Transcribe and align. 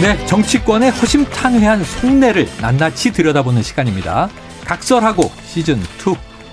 네, 0.00 0.24
정치권의 0.26 0.90
허심탄회한 0.92 1.84
속내를 1.84 2.48
낱낱이 2.60 3.12
들여다보는 3.12 3.62
시간입니다. 3.62 4.30
각설하고 4.64 5.24
시즌 5.44 5.78
2. 5.78 5.82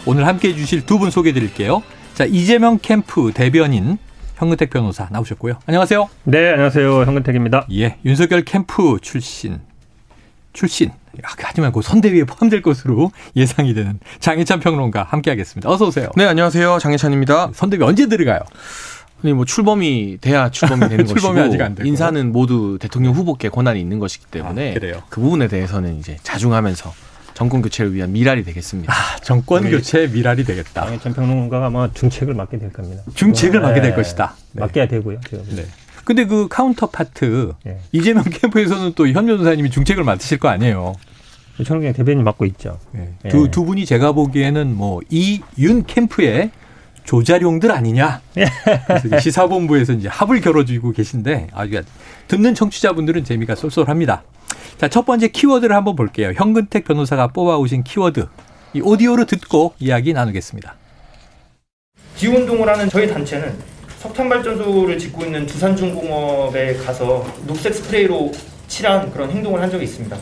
오늘 0.06 0.28
함께 0.28 0.50
해 0.50 0.54
주실 0.56 0.86
두 0.86 0.98
분 0.98 1.12
소개해 1.12 1.34
드릴게요. 1.34 1.82
자, 2.14 2.26
이재명 2.26 2.78
캠프 2.82 3.32
대변인 3.34 3.98
현근택 4.36 4.70
변호사 4.70 5.08
나오셨고요. 5.12 5.60
안녕하세요. 5.66 6.10
네, 6.26 6.52
안녕하세요. 6.52 7.04
현근택입니다. 7.06 7.68
예, 7.73 7.98
윤석열 8.06 8.44
캠프 8.44 8.98
출신. 9.02 9.59
출신. 10.54 10.92
하지만 11.23 11.72
그 11.72 11.82
선대위에 11.82 12.26
포함될 12.26 12.62
것으로 12.62 13.12
예상이 13.36 13.73
되는 13.73 14.00
장혜찬 14.20 14.59
평론가 14.59 15.04
함께 15.04 15.32
하겠습니다. 15.32 15.70
어서 15.70 15.86
오세요. 15.88 16.09
네, 16.16 16.26
안녕하세요. 16.26 16.80
장혜찬입니다. 16.80 17.52
선대위 17.54 17.82
언제 17.84 18.08
들어가요? 18.08 18.40
아니 19.24 19.34
뭐 19.34 19.46
출범이 19.46 20.18
돼야 20.22 20.50
출범이 20.50 20.88
되는 20.90 21.06
출범이 21.08 21.36
것이고 21.36 21.40
아직 21.42 21.62
안 21.62 21.76
되고. 21.76 21.88
인사는 21.88 22.32
모두 22.32 22.78
대통령 22.80 23.14
후보께 23.14 23.50
권한이 23.50 23.80
있는 23.80 24.00
것이기 24.00 24.26
때문에 24.32 24.72
아, 24.72 24.74
그래요? 24.74 25.02
그 25.09 25.22
부분에 25.22 25.48
대해서는 25.48 25.98
이제 25.98 26.18
자중하면서 26.24 26.94
정권 27.34 27.62
교체를 27.62 27.94
위한 27.94 28.12
밀알이 28.14 28.44
되겠습니다. 28.44 28.92
아, 28.94 29.18
정권 29.22 29.64
우리 29.64 29.72
교체 29.72 30.08
밀알이 30.08 30.44
되겠다. 30.44 30.86
장예찬 30.86 31.14
평론가가 31.14 31.68
아마 31.68 31.92
중책을 31.94 32.34
맡게 32.34 32.58
될 32.59 32.72
겁니다. 32.74 33.04
중책을 33.14 33.59
맡게 33.59 33.82
될 33.82 33.92
네, 33.92 33.96
것이다. 33.96 34.36
네. 34.54 34.62
맡겨야 34.62 34.88
되고요. 34.88 35.20
지금. 35.28 35.44
네. 35.56 35.66
근데 36.04 36.26
그 36.26 36.48
counterpart 36.48 37.52
네. 37.64 37.80
이재명 37.92 38.24
캠프에서는 38.24 38.94
또 38.94 39.06
현 39.08 39.26
변호사님이 39.26 39.70
중책을 39.70 40.04
맡으실 40.04 40.38
거 40.40 40.48
아니에요. 40.48 40.94
저는 41.66 41.81
그냥 41.81 41.94
대변인 41.94 42.24
맡고 42.24 42.46
있죠. 42.46 42.80
네. 42.92 43.09
네. 43.24 43.30
두, 43.30 43.50
두 43.52 43.66
분이 43.66 43.86
제가 43.86 44.12
보기에는 44.14 44.76
뭐 44.76 45.02
이 45.12 45.42
윤 45.59 45.86
캠프의 45.86 46.52
조자룡들 47.08 47.72
아니냐. 47.72 48.22
그래서 48.86 49.08
이제 49.08 49.19
시사본부에서 49.19 49.94
이제 49.94 50.09
합을 50.09 50.41
겨뤄주고 50.41 50.91
계신데 50.91 51.47
아주 51.53 51.81
듣는 52.27 52.53
청취자분들은 52.53 53.23
재미가 53.23 53.55
쏠쏠합니다. 53.55 54.23
자, 54.77 54.89
첫 54.89 55.05
번째 55.05 55.30
키워드를 55.30 55.75
한번 55.75 55.95
볼게요. 55.95 56.33
현근택 56.35 56.83
변호사가 56.83 57.28
뽑아오신 57.28 57.83
키워드. 57.83 58.28
이 58.73 58.81
오디오로 58.81 59.25
듣고 59.25 59.73
이야기 59.80 60.13
나누겠습니다. 60.13 60.75
기운동을 62.17 62.67
하는 62.67 62.89
저희 62.89 63.08
단체는 63.08 63.55
석탄 64.00 64.28
발전소를 64.28 65.00
짓고 65.00 65.23
있는 65.23 65.45
두산중공업에 65.45 66.75
가서 66.75 67.25
녹색 67.47 67.73
스프레이로 67.73 68.33
칠한 68.67 69.11
그런 69.11 69.31
행동을 69.31 69.61
한 69.61 69.72
적이 69.72 69.85
있습니다. 69.85 70.17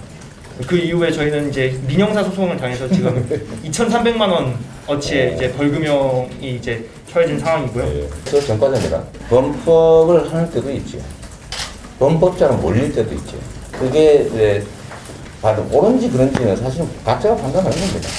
그 0.68 0.78
이후에 0.78 1.12
저희는 1.12 1.50
이제 1.50 1.78
민형사 1.88 2.24
소송을 2.24 2.58
당해서 2.58 2.88
지금 2.90 3.28
2,300만 3.66 4.22
원 4.32 4.56
어치의 4.88 5.36
이제 5.36 5.52
벌금형이 5.54 6.56
이제 6.58 6.86
처해진 7.12 7.40
상황이고요. 7.40 8.08
그 8.30 8.46
전과자입니다. 8.46 9.04
범법을 9.30 10.34
할 10.34 10.50
때도 10.52 10.72
있죠. 10.72 10.98
범법자로 12.00 12.58
몰릴 12.58 12.94
때도 12.94 13.14
있죠. 13.16 13.38
그게 13.72 14.28
이제 14.30 14.64
바로 15.42 15.66
옳은지 15.72 16.10
그런지는 16.10 16.56
사실은 16.56 16.88
각자가 17.04 17.36
판단하는 17.36 17.78
겁니다. 17.78 18.10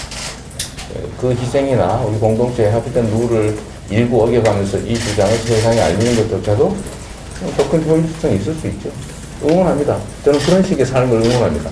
그 1.21 1.31
희생이나 1.33 2.03
우리 2.03 2.19
공동체에 2.19 2.69
합의된 2.71 3.07
룰을 3.11 3.57
일부 3.91 4.23
어겨가면서 4.25 4.79
이 4.79 4.95
주장을 4.95 5.33
세상에 5.37 5.81
알리는 5.81 6.17
것조차도 6.17 6.77
더 7.57 7.69
큰 7.71 7.83
효율성이 7.85 8.37
있을 8.37 8.55
수 8.55 8.67
있죠. 8.69 8.91
응원합니다. 9.45 9.99
저는 10.25 10.39
그런 10.41 10.63
식의 10.63 10.87
삶을 10.87 11.23
응원합니다. 11.23 11.71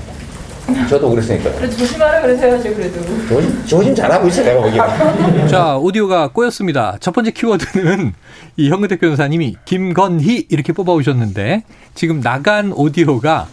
저도 0.89 1.11
그랬으니까요. 1.11 1.55
그래도 1.57 1.77
조심하라 1.77 2.23
그러셔야죠 2.23 2.75
그래도 2.75 3.01
조심, 3.29 3.67
조심 3.67 3.95
잘하고 3.95 4.29
있어요, 4.29 4.47
내가 4.47 4.63
보기에는. 4.63 5.49
자, 5.49 5.77
오디오가 5.77 6.29
꼬였습니다. 6.29 6.97
첫 7.01 7.13
번째 7.13 7.31
키워드는 7.33 8.13
이 8.57 8.71
현근택 8.71 9.01
변호사님이 9.01 9.57
김건희 9.65 10.47
이렇게 10.51 10.73
뽑아오셨는데 10.73 11.65
지금 11.95 12.21
나간 12.21 12.73
오디오가 12.73 13.49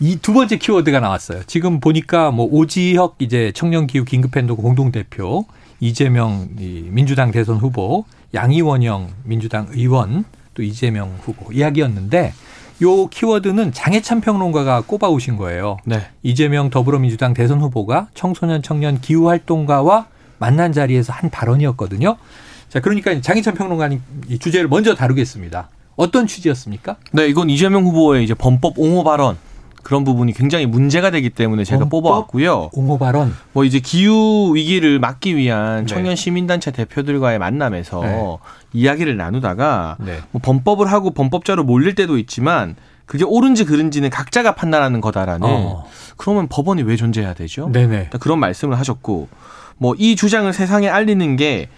이 0.00 0.18
두 0.20 0.32
번째 0.34 0.56
키워드가 0.58 1.00
나왔어요. 1.00 1.42
지금 1.46 1.80
보니까 1.80 2.30
뭐 2.30 2.46
오지혁 2.50 3.16
이제 3.20 3.52
청년기후 3.54 4.04
긴급행동 4.04 4.56
공동대표, 4.56 5.46
이재명 5.80 6.48
이 6.58 6.86
민주당 6.90 7.30
대선 7.30 7.56
후보, 7.56 8.04
양이원영 8.34 9.08
민주당 9.24 9.68
의원, 9.70 10.24
또 10.54 10.62
이재명 10.62 11.14
후보 11.22 11.52
이야기였는데 11.52 12.32
요 12.82 13.06
키워드는 13.08 13.72
장해찬 13.72 14.20
평론가가 14.20 14.82
꼽아오신 14.82 15.36
거예요. 15.36 15.78
네. 15.84 16.06
이재명 16.22 16.68
더불어민주당 16.70 17.32
대선 17.32 17.60
후보가 17.60 18.08
청소년 18.14 18.62
청년 18.62 19.00
기후 19.00 19.28
활동가와 19.28 20.06
만난 20.38 20.72
자리에서 20.72 21.12
한 21.12 21.30
발언이었거든요. 21.30 22.16
자, 22.68 22.80
그러니까 22.80 23.18
장희찬 23.20 23.54
평론가님 23.54 24.02
이 24.28 24.38
주제를 24.38 24.68
먼저 24.68 24.94
다루겠습니다. 24.94 25.68
어떤 25.96 26.26
취지였습니까? 26.26 26.96
네, 27.12 27.26
이건 27.26 27.48
이재명 27.48 27.84
후보의 27.84 28.22
이제 28.24 28.34
범법 28.34 28.78
옹호 28.78 29.02
발언 29.02 29.38
그런 29.86 30.02
부분이 30.02 30.32
굉장히 30.32 30.66
문제가 30.66 31.12
되기 31.12 31.30
때문에 31.30 31.62
제가 31.62 31.84
뽑아왔고요. 31.84 32.70
옹호 32.72 32.98
발언. 32.98 33.32
뭐 33.52 33.64
이제 33.64 33.78
기후 33.78 34.52
위기를 34.56 34.98
막기 34.98 35.36
위한 35.36 35.82
네. 35.82 35.86
청년 35.86 36.16
시민단체 36.16 36.72
대표들과의 36.72 37.38
만남에서 37.38 38.00
네. 38.00 38.36
이야기를 38.72 39.16
나누다가 39.16 39.96
네. 40.00 40.18
뭐 40.32 40.40
범법을 40.42 40.90
하고 40.90 41.12
범법자로 41.12 41.62
몰릴 41.62 41.94
때도 41.94 42.18
있지만 42.18 42.74
그게 43.04 43.22
옳은지 43.22 43.64
그른지는 43.64 44.10
각자가 44.10 44.56
판단하는 44.56 45.00
거다라는 45.00 45.48
어. 45.48 45.84
그러면 46.16 46.48
법원이 46.48 46.82
왜 46.82 46.96
존재해야 46.96 47.34
되죠? 47.34 47.70
네네. 47.70 48.10
그런 48.18 48.40
말씀을 48.40 48.76
하셨고 48.80 49.28
뭐 49.78 49.94
이 49.98 50.16
주장을 50.16 50.52
세상에 50.52 50.88
알리는 50.88 51.36
게 51.36 51.68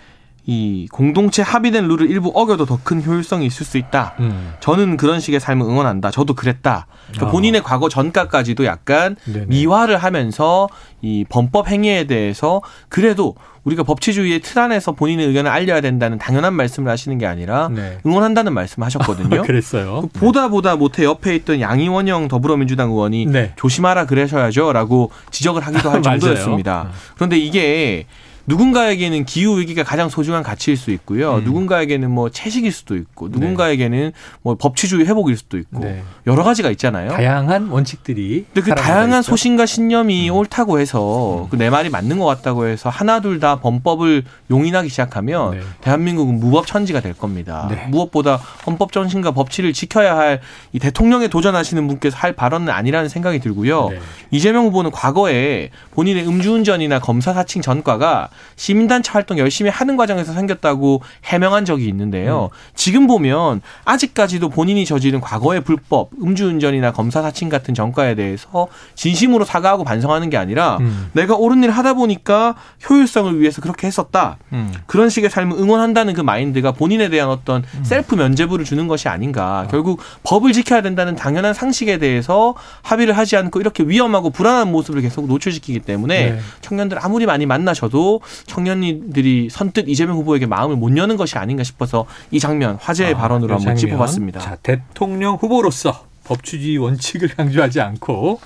이 0.50 0.88
공동체 0.90 1.42
합의된 1.42 1.86
룰을 1.88 2.10
일부 2.10 2.32
어겨도 2.34 2.64
더 2.64 2.78
큰 2.82 3.04
효율성이 3.04 3.44
있을 3.44 3.66
수 3.66 3.76
있다. 3.76 4.14
음. 4.20 4.54
저는 4.60 4.96
그런 4.96 5.20
식의 5.20 5.40
삶을 5.40 5.66
응원한다. 5.66 6.10
저도 6.10 6.32
그랬다. 6.32 6.86
그러니까 7.08 7.26
어. 7.26 7.30
본인의 7.30 7.62
과거 7.62 7.90
전가까지도 7.90 8.64
약간 8.64 9.16
네네. 9.26 9.46
미화를 9.48 9.98
하면서 9.98 10.68
이 11.02 11.26
범법 11.28 11.68
행위에 11.68 12.04
대해서 12.04 12.62
그래도 12.88 13.34
우리가 13.64 13.82
법치주의의 13.82 14.40
틀 14.40 14.58
안에서 14.60 14.92
본인의 14.92 15.26
의견을 15.26 15.50
알려야 15.50 15.82
된다는 15.82 16.16
당연한 16.16 16.54
말씀을 16.54 16.90
하시는 16.90 17.18
게 17.18 17.26
아니라 17.26 17.68
네. 17.68 17.98
응원한다는 18.06 18.54
말씀을 18.54 18.86
하셨거든요. 18.86 19.42
그랬어요. 19.44 20.00
그 20.00 20.18
보다 20.18 20.48
보다 20.48 20.76
못해 20.76 21.04
옆에 21.04 21.34
있던 21.36 21.60
양이원영 21.60 22.28
더불어민주당 22.28 22.88
의원이 22.90 23.26
네. 23.26 23.52
조심하라 23.56 24.06
그러셔야죠라고 24.06 25.10
지적을 25.30 25.60
하기도 25.66 25.90
할. 25.90 26.00
정도였습니다. 26.00 26.88
그런데 27.16 27.36
이게 27.36 28.06
누군가에게는 28.48 29.24
기후 29.24 29.58
위기가 29.58 29.84
가장 29.84 30.08
소중한 30.08 30.42
가치일 30.42 30.76
수 30.76 30.90
있고요. 30.90 31.36
음. 31.36 31.44
누군가에게는 31.44 32.10
뭐 32.10 32.30
채식일 32.30 32.72
수도 32.72 32.96
있고, 32.96 33.28
누군가에게는 33.28 34.12
뭐 34.42 34.56
법치주의 34.56 35.06
회복일 35.06 35.36
수도 35.36 35.58
있고 35.58 35.80
네. 35.80 36.02
여러 36.26 36.42
가지가 36.42 36.70
있잖아요. 36.70 37.10
다양한 37.10 37.68
원칙들이. 37.68 38.46
근데 38.52 38.60
그 38.68 38.74
다양한 38.74 39.20
있죠. 39.20 39.30
소신과 39.30 39.66
신념이 39.66 40.30
옳다고 40.30 40.80
해서 40.80 41.46
그내 41.50 41.70
말이 41.70 41.90
맞는 41.90 42.18
것 42.18 42.24
같다고 42.24 42.66
해서 42.66 42.88
하나 42.88 43.20
둘 43.20 43.38
다 43.38 43.60
범법을 43.60 44.24
용인하기 44.50 44.88
시작하면 44.88 45.52
네. 45.52 45.60
대한민국은 45.80 46.40
무법 46.40 46.66
천지가 46.66 47.00
될 47.00 47.12
겁니다. 47.12 47.68
네. 47.70 47.86
무엇보다 47.88 48.34
헌법 48.66 48.90
정신과 48.90 49.30
법치를 49.30 49.72
지켜야 49.72 50.16
할 50.16 50.40
이 50.72 50.78
대통령에 50.78 51.28
도전하시는 51.28 51.86
분께서 51.86 52.16
할 52.16 52.32
발언은 52.32 52.68
아니라는 52.68 53.08
생각이 53.08 53.38
들고요. 53.38 53.88
네. 53.90 53.98
이재명 54.30 54.66
후보는 54.66 54.90
과거에 54.90 55.70
본인의 55.92 56.26
음주운전이나 56.26 56.98
검사 57.00 57.32
사칭 57.32 57.62
전과가 57.62 58.28
시민단체 58.56 59.12
활동 59.12 59.38
열심히 59.38 59.70
하는 59.70 59.96
과정에서 59.96 60.32
생겼다고 60.32 61.02
해명한 61.24 61.64
적이 61.64 61.88
있는데요. 61.88 62.50
지금 62.74 63.06
보면 63.06 63.60
아직까지도 63.84 64.48
본인이 64.48 64.84
저지른 64.84 65.20
과거의 65.20 65.62
불법, 65.62 66.10
음주운전이나 66.22 66.92
검사 66.92 67.22
사칭 67.22 67.48
같은 67.48 67.74
전과에 67.74 68.14
대해서 68.14 68.68
진심으로 68.94 69.44
사과하고 69.44 69.84
반성하는 69.84 70.30
게 70.30 70.36
아니라 70.36 70.78
음. 70.80 71.10
내가 71.12 71.34
옳은 71.34 71.62
일 71.64 71.70
하다 71.70 71.94
보니까 71.94 72.54
효율성을 72.88 73.40
위해서 73.40 73.60
그렇게 73.60 73.86
했었다. 73.86 74.38
음. 74.52 74.72
그런 74.86 75.08
식의 75.08 75.30
삶을 75.30 75.56
응원한다는 75.58 76.14
그 76.14 76.20
마인드가 76.20 76.72
본인에 76.72 77.08
대한 77.08 77.28
어떤 77.28 77.64
셀프 77.82 78.14
면죄부를 78.14 78.64
주는 78.64 78.88
것이 78.88 79.08
아닌가. 79.08 79.66
결국 79.70 80.00
법을 80.22 80.52
지켜야 80.52 80.82
된다는 80.82 81.16
당연한 81.16 81.54
상식에 81.54 81.98
대해서 81.98 82.54
합의를 82.82 83.16
하지 83.16 83.36
않고 83.36 83.60
이렇게 83.60 83.84
위험하고 83.84 84.30
불안한 84.30 84.70
모습을 84.70 85.00
계속 85.00 85.26
노출시키기 85.26 85.80
때문에 85.80 86.30
네. 86.30 86.40
청년들 86.60 86.98
아무리 87.00 87.26
많이 87.26 87.46
만나셔도 87.46 88.20
청년들이 88.46 89.48
선뜻 89.50 89.88
이재명 89.88 90.16
후보에게 90.16 90.46
마음을 90.46 90.76
못 90.76 90.96
여는 90.96 91.16
것이 91.16 91.38
아닌가 91.38 91.62
싶어서 91.62 92.06
이 92.30 92.38
장면 92.40 92.76
화제의 92.80 93.14
아, 93.14 93.16
발언으로 93.18 93.50
요 93.50 93.54
한번 93.56 93.60
장면. 93.64 93.76
짚어봤습니다. 93.76 94.40
자, 94.40 94.56
대통령 94.62 95.36
후보로서 95.36 96.06
법치주의 96.24 96.78
원칙을 96.78 97.28
강조하지 97.36 97.80
않고 97.80 98.40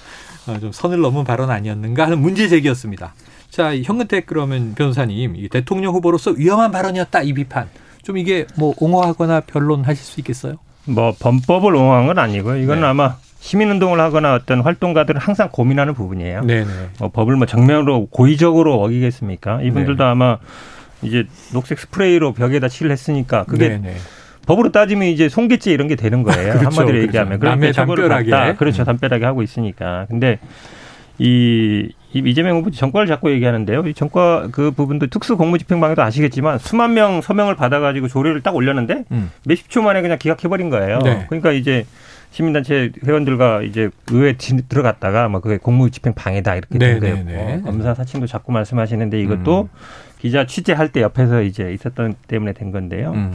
어, 0.47 0.59
좀 0.59 0.73
선을 0.73 1.01
넘은 1.01 1.25
발언 1.25 1.51
아니었는가 1.51 2.05
하는 2.05 2.21
문제 2.21 2.49
제기였습니다. 2.49 3.15
자, 3.51 3.77
현근택 3.77 4.27
그러면 4.27 4.75
변호사님, 4.75 5.37
이 5.37 5.49
대통령 5.49 5.95
후보로서 5.95 6.31
위험한 6.33 6.71
발언이었다 6.71 7.23
이 7.23 7.33
비판. 7.35 7.69
좀 8.03 8.17
이게 8.19 8.47
뭐 8.57 8.75
옹호하거나 8.79 9.41
변론하실 9.43 10.05
수 10.05 10.21
있겠어요? 10.21 10.57
뭐 10.87 11.15
범법을 11.19 11.75
옹호한 11.75 12.07
건 12.07 12.19
아니고요. 12.19 12.57
이건 12.57 12.81
네. 12.81 12.87
아마 12.87 13.17
시민 13.43 13.69
운동을 13.73 13.99
하거나 13.99 14.35
어떤 14.35 14.61
활동가들은 14.61 15.21
항상 15.21 15.49
고민하는 15.51 15.95
부분이에요. 15.95 16.43
네네. 16.43 16.71
뭐 17.01 17.09
법을 17.09 17.35
뭐 17.35 17.45
정면으로 17.45 18.07
고의적으로 18.07 18.81
어기겠습니까? 18.81 19.63
이분들도 19.63 20.05
네. 20.05 20.09
아마 20.09 20.39
이제 21.03 21.25
녹색 21.53 21.81
스프레이로 21.81 22.35
벽에다 22.35 22.69
칠을 22.69 22.93
했으니까 22.93 23.43
그게 23.43 23.71
네네. 23.71 23.97
법으로 24.47 24.71
따지면 24.71 25.09
이제 25.09 25.29
송괴죄 25.29 25.73
이런 25.73 25.89
게 25.89 25.97
되는 25.97 26.23
거예요. 26.23 26.53
그렇죠, 26.55 26.67
한마디로 26.67 26.87
그렇죠. 26.87 27.03
얘기하면. 27.03 27.41
남의 27.41 27.73
처벌을 27.73 28.09
담벼락에. 28.09 28.31
받다. 28.31 28.59
그렇죠. 28.59 28.85
담벼락에 28.85 29.25
하고 29.25 29.43
있으니까. 29.43 30.07
근데 30.09 30.39
이, 31.19 31.89
이 32.13 32.23
이재명 32.25 32.59
후보 32.59 32.71
정과를 32.71 33.09
자꾸 33.09 33.33
얘기하는데요. 33.33 33.89
이 33.89 33.95
정과 33.95 34.51
그 34.53 34.71
부분도 34.71 35.09
특수 35.09 35.37
공무집행방해도 35.37 36.01
아시겠지만 36.01 36.59
수만 36.59 36.95
명 36.95 37.21
서명을 37.21 37.57
받아가지고 37.57 38.07
조례를 38.07 38.41
딱 38.43 38.55
올렸는데 38.55 39.03
음. 39.11 39.33
몇십 39.47 39.69
초 39.69 39.83
만에 39.83 40.01
그냥 40.01 40.17
기각해버린 40.17 40.71
거예요. 40.71 41.01
네. 41.01 41.27
그러니까 41.29 41.51
이제 41.51 41.85
시민단체 42.33 42.91
회원들과 43.07 43.63
이제 43.63 43.91
의회 44.11 44.37
진- 44.37 44.63
들어갔다가 44.69 45.29
뭐 45.29 45.41
그게 45.41 45.59
공무집행 45.59 46.15
방해다 46.15 46.57
이렇게 46.57 46.79
네, 46.79 46.99
된 46.99 47.01
거예요. 47.01 47.15
네, 47.17 47.23
네. 47.25 47.57
뭐 47.59 47.71
검사 47.71 47.95
사칭도 47.95 48.27
자꾸 48.27 48.53
말씀하시는데 48.53 49.21
이것도 49.21 49.69
기자 50.19 50.47
취재할 50.47 50.89
때 50.89 51.03
옆에서 51.03 51.43
이제 51.43 51.73
있었던 51.73 52.15
때문에 52.27 52.53
된 52.55 52.71
건데요. 52.73 53.13
음. 53.13 53.33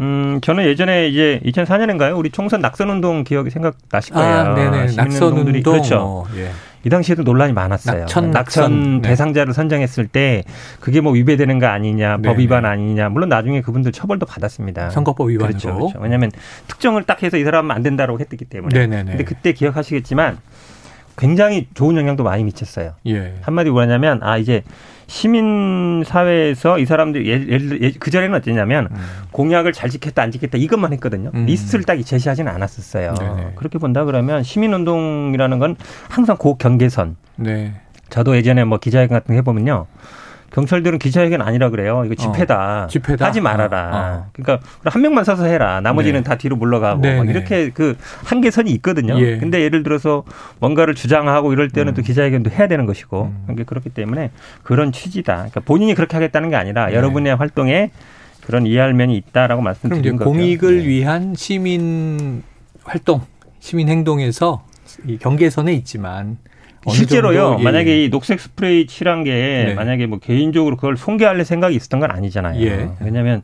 음, 0.00 0.40
저는 0.42 0.64
예전에 0.64 1.06
이제 1.08 1.40
2004년인가요? 1.44 2.18
우리 2.18 2.30
총선 2.30 2.60
낙선운동 2.60 3.24
기억이 3.24 3.50
생각나실 3.50 4.12
거예요. 4.14 4.34
아, 4.36 4.54
네네. 4.54 4.86
낙선운동. 4.96 5.62
그렇죠. 5.62 5.98
뭐, 6.00 6.26
예. 6.36 6.50
이 6.84 6.88
당시에도 6.90 7.22
논란이 7.22 7.52
많았어요. 7.52 8.00
낙천, 8.00 8.30
낙선. 8.30 9.02
네. 9.02 9.08
대상자를 9.08 9.54
선정했을 9.54 10.06
때 10.06 10.44
그게 10.80 11.00
뭐 11.00 11.12
위배되는 11.12 11.58
거 11.58 11.66
아니냐, 11.66 12.18
법 12.18 12.22
네네. 12.22 12.38
위반 12.38 12.66
아니냐. 12.66 13.08
물론 13.08 13.30
나중에 13.30 13.62
그분들 13.62 13.92
처벌도 13.92 14.26
받았습니다. 14.26 14.90
선거법 14.90 15.30
위반으로. 15.30 15.48
그렇죠, 15.58 15.74
그렇죠. 15.74 15.98
왜냐하면 16.00 16.30
특정을 16.68 17.04
딱 17.04 17.22
해서 17.22 17.36
이 17.38 17.44
사람은 17.44 17.70
안 17.74 17.82
된다고 17.82 18.20
했기 18.20 18.36
때문에. 18.44 18.78
네네네. 18.78 19.10
근데 19.12 19.24
그때 19.24 19.52
기억하시겠지만 19.52 20.38
굉장히 21.16 21.68
좋은 21.74 21.96
영향도 21.96 22.22
많이 22.22 22.44
미쳤어요. 22.44 22.94
예. 23.06 23.34
한마디 23.40 23.70
뭐냐면 23.70 24.20
아 24.22 24.36
이제 24.36 24.62
시민 25.06 26.02
사회에서 26.06 26.78
이 26.78 26.86
사람들 26.86 27.26
예를, 27.26 27.48
예를 27.50 27.82
예- 27.82 27.92
그 27.92 28.10
전에는 28.10 28.36
어땠냐면 28.36 28.88
음. 28.90 28.96
공약을 29.32 29.72
잘 29.72 29.90
지켰다 29.90 30.22
안 30.22 30.30
지켰다 30.30 30.58
이것만 30.58 30.92
했거든요. 30.94 31.30
음. 31.34 31.46
리스트를 31.46 31.84
딱 31.84 32.00
제시하지는 32.04 32.50
않았었어요. 32.52 33.14
네네. 33.14 33.52
그렇게 33.56 33.78
본다 33.78 34.04
그러면 34.04 34.42
시민 34.42 34.72
운동이라는 34.72 35.58
건 35.58 35.76
항상 36.08 36.36
그 36.36 36.56
경계선. 36.56 37.16
네. 37.36 37.74
저도 38.10 38.36
예전에 38.36 38.64
뭐 38.64 38.78
기자회견 38.78 39.18
같은 39.18 39.34
거 39.34 39.36
해보면요. 39.38 39.86
경찰들은 40.54 41.00
기자회견 41.00 41.42
아니라 41.42 41.68
그래요. 41.68 42.04
이거 42.06 42.14
집회다. 42.14 42.84
어, 42.84 42.86
집회다? 42.86 43.26
하지 43.26 43.40
말아라. 43.40 43.90
어, 43.90 43.98
어. 43.98 44.30
그러니까 44.32 44.64
한 44.84 45.02
명만 45.02 45.24
서서 45.24 45.46
해라. 45.46 45.80
나머지는 45.80 46.20
네. 46.20 46.24
다 46.24 46.36
뒤로 46.36 46.54
물러가고 46.54 47.00
네, 47.00 47.16
막 47.16 47.24
네. 47.24 47.32
이렇게 47.32 47.70
그 47.70 47.96
한계선이 48.24 48.70
있거든요. 48.74 49.18
예. 49.18 49.38
근데 49.38 49.60
예를 49.62 49.82
들어서 49.82 50.22
뭔가를 50.60 50.94
주장하고 50.94 51.52
이럴 51.52 51.70
때는 51.70 51.92
음. 51.92 51.94
또 51.94 52.02
기자회견도 52.02 52.50
해야 52.50 52.68
되는 52.68 52.86
것이고 52.86 53.22
음. 53.24 53.42
그러니까 53.46 53.64
그렇기 53.68 53.90
때문에 53.90 54.30
그런 54.62 54.92
취지다. 54.92 55.34
그러니까 55.34 55.60
본인이 55.60 55.92
그렇게 55.94 56.16
하겠다는 56.16 56.50
게 56.50 56.56
아니라 56.56 56.86
네. 56.86 56.94
여러분의 56.94 57.34
활동에 57.34 57.90
그런 58.46 58.64
이해할 58.64 58.94
면이 58.94 59.16
있다라고 59.16 59.60
말씀드린 59.60 60.18
거죠. 60.18 60.30
공익을 60.30 60.78
네. 60.78 60.86
위한 60.86 61.34
시민 61.34 62.44
활동, 62.84 63.22
시민 63.58 63.88
행동에서 63.88 64.64
이 65.04 65.18
경계선에 65.18 65.72
있지만 65.72 66.38
실제로요. 66.88 67.56
예. 67.60 67.62
만약에 67.62 68.04
이 68.04 68.10
녹색 68.10 68.40
스프레이 68.40 68.86
칠한 68.86 69.24
게 69.24 69.64
네. 69.68 69.74
만약에 69.74 70.06
뭐 70.06 70.18
개인적으로 70.18 70.76
그걸 70.76 70.96
송계할 70.96 71.44
생각이 71.44 71.74
있었던 71.76 72.00
건 72.00 72.10
아니잖아요. 72.10 72.60
예. 72.60 72.90
왜냐하면 73.00 73.42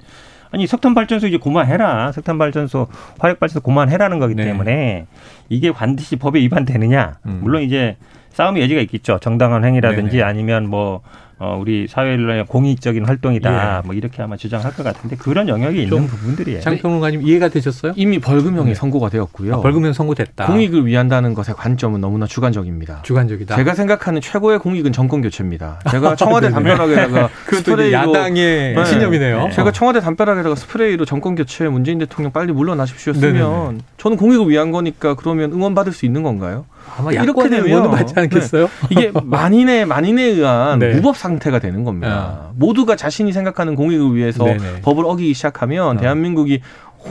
아니 0.51 0.67
석탄 0.67 0.95
발전소 0.95 1.27
이제 1.29 1.39
그만해라. 1.39 2.13
석탄 2.13 2.39
발전소 2.39 2.89
화력 3.19 3.41
발전소 3.41 3.61
그만해라는 3.61 4.19
거기 4.19 4.35
네. 4.35 4.45
때문에 4.45 5.07
이게 5.49 5.73
반드시 5.73 6.17
법에 6.17 6.41
위반되느냐. 6.41 7.19
음. 7.27 7.41
물론 7.43 7.63
이제 7.63 7.97
싸움의 8.31 8.63
여지가 8.63 8.81
있겠죠. 8.83 9.19
정당한 9.21 9.65
행위라든지 9.65 10.17
네네. 10.19 10.23
아니면 10.23 10.69
뭐 10.69 11.03
어, 11.43 11.57
우리 11.59 11.89
사회를 11.89 12.45
공익적인 12.45 13.07
활동이다. 13.07 13.79
예. 13.79 13.87
뭐 13.87 13.95
이렇게 13.95 14.23
아마 14.23 14.37
주장할 14.37 14.75
것 14.75 14.83
같은데 14.83 15.17
그런 15.17 15.49
영역이 15.49 15.89
좀 15.89 15.99
있는 16.03 16.07
부분들이에요. 16.11 16.61
장평론가님 16.61 17.23
이해가 17.23 17.49
되셨어요? 17.49 17.95
이미 17.97 18.19
벌금형이 18.19 18.69
네. 18.69 18.75
선고가 18.75 19.09
되었고요. 19.09 19.55
아, 19.55 19.61
벌금형 19.63 19.95
선고됐다. 19.95 20.45
공익을 20.47 20.87
위한다는 20.87 21.33
것의 21.33 21.57
관점은 21.57 22.03
너무나 22.03 22.27
주관적입니다. 22.27 23.01
주관적이다. 23.05 23.57
제가 23.57 23.73
생각하는 23.75 24.21
최고의 24.21 24.59
공익은 24.59 24.93
정권 24.93 25.23
교체입니다. 25.23 25.81
제가 25.91 26.15
청와대 26.21 26.51
네네. 26.51 26.55
담벼락에다가 26.57 27.31
스프레이로 27.57 27.93
야당의 27.93 28.75
네. 28.75 28.85
신념이네요. 28.85 29.49
제가 29.55 29.73
청와대 29.73 30.01
담벼락에다가 30.01 30.55
스프레이로 30.55 31.07
정권 31.07 31.37
교체 31.37 31.69
문재인 31.69 31.99
대통령 32.01 32.33
빨리 32.33 32.53
물러나십시오 32.53 33.15
네네네. 33.15 33.79
저는 34.01 34.17
공익을 34.17 34.49
위한 34.49 34.71
거니까 34.71 35.15
그러면 35.15 35.53
응원 35.53 35.75
받을 35.75 35.93
수 35.93 36.07
있는 36.07 36.23
건가요? 36.23 36.65
아마 36.97 37.13
이렇게 37.13 37.51
되면- 37.51 37.91
받지 37.91 38.15
않겠어요? 38.17 38.71
이게 38.89 39.13
만인의 39.23 39.85
만인에 39.85 40.23
의한 40.23 40.79
네. 40.79 40.95
무법 40.95 41.19
상태가 41.19 41.59
되는 41.59 41.85
겁니다. 41.85 42.49
모두가 42.57 42.97
자신이 42.97 43.31
생각하는 43.35 43.75
공익을 43.75 44.15
위해서 44.17 44.43
네네. 44.45 44.81
법을 44.81 45.05
어기기 45.05 45.35
시작하면 45.35 45.99
어. 45.99 46.01
대한민국이 46.01 46.63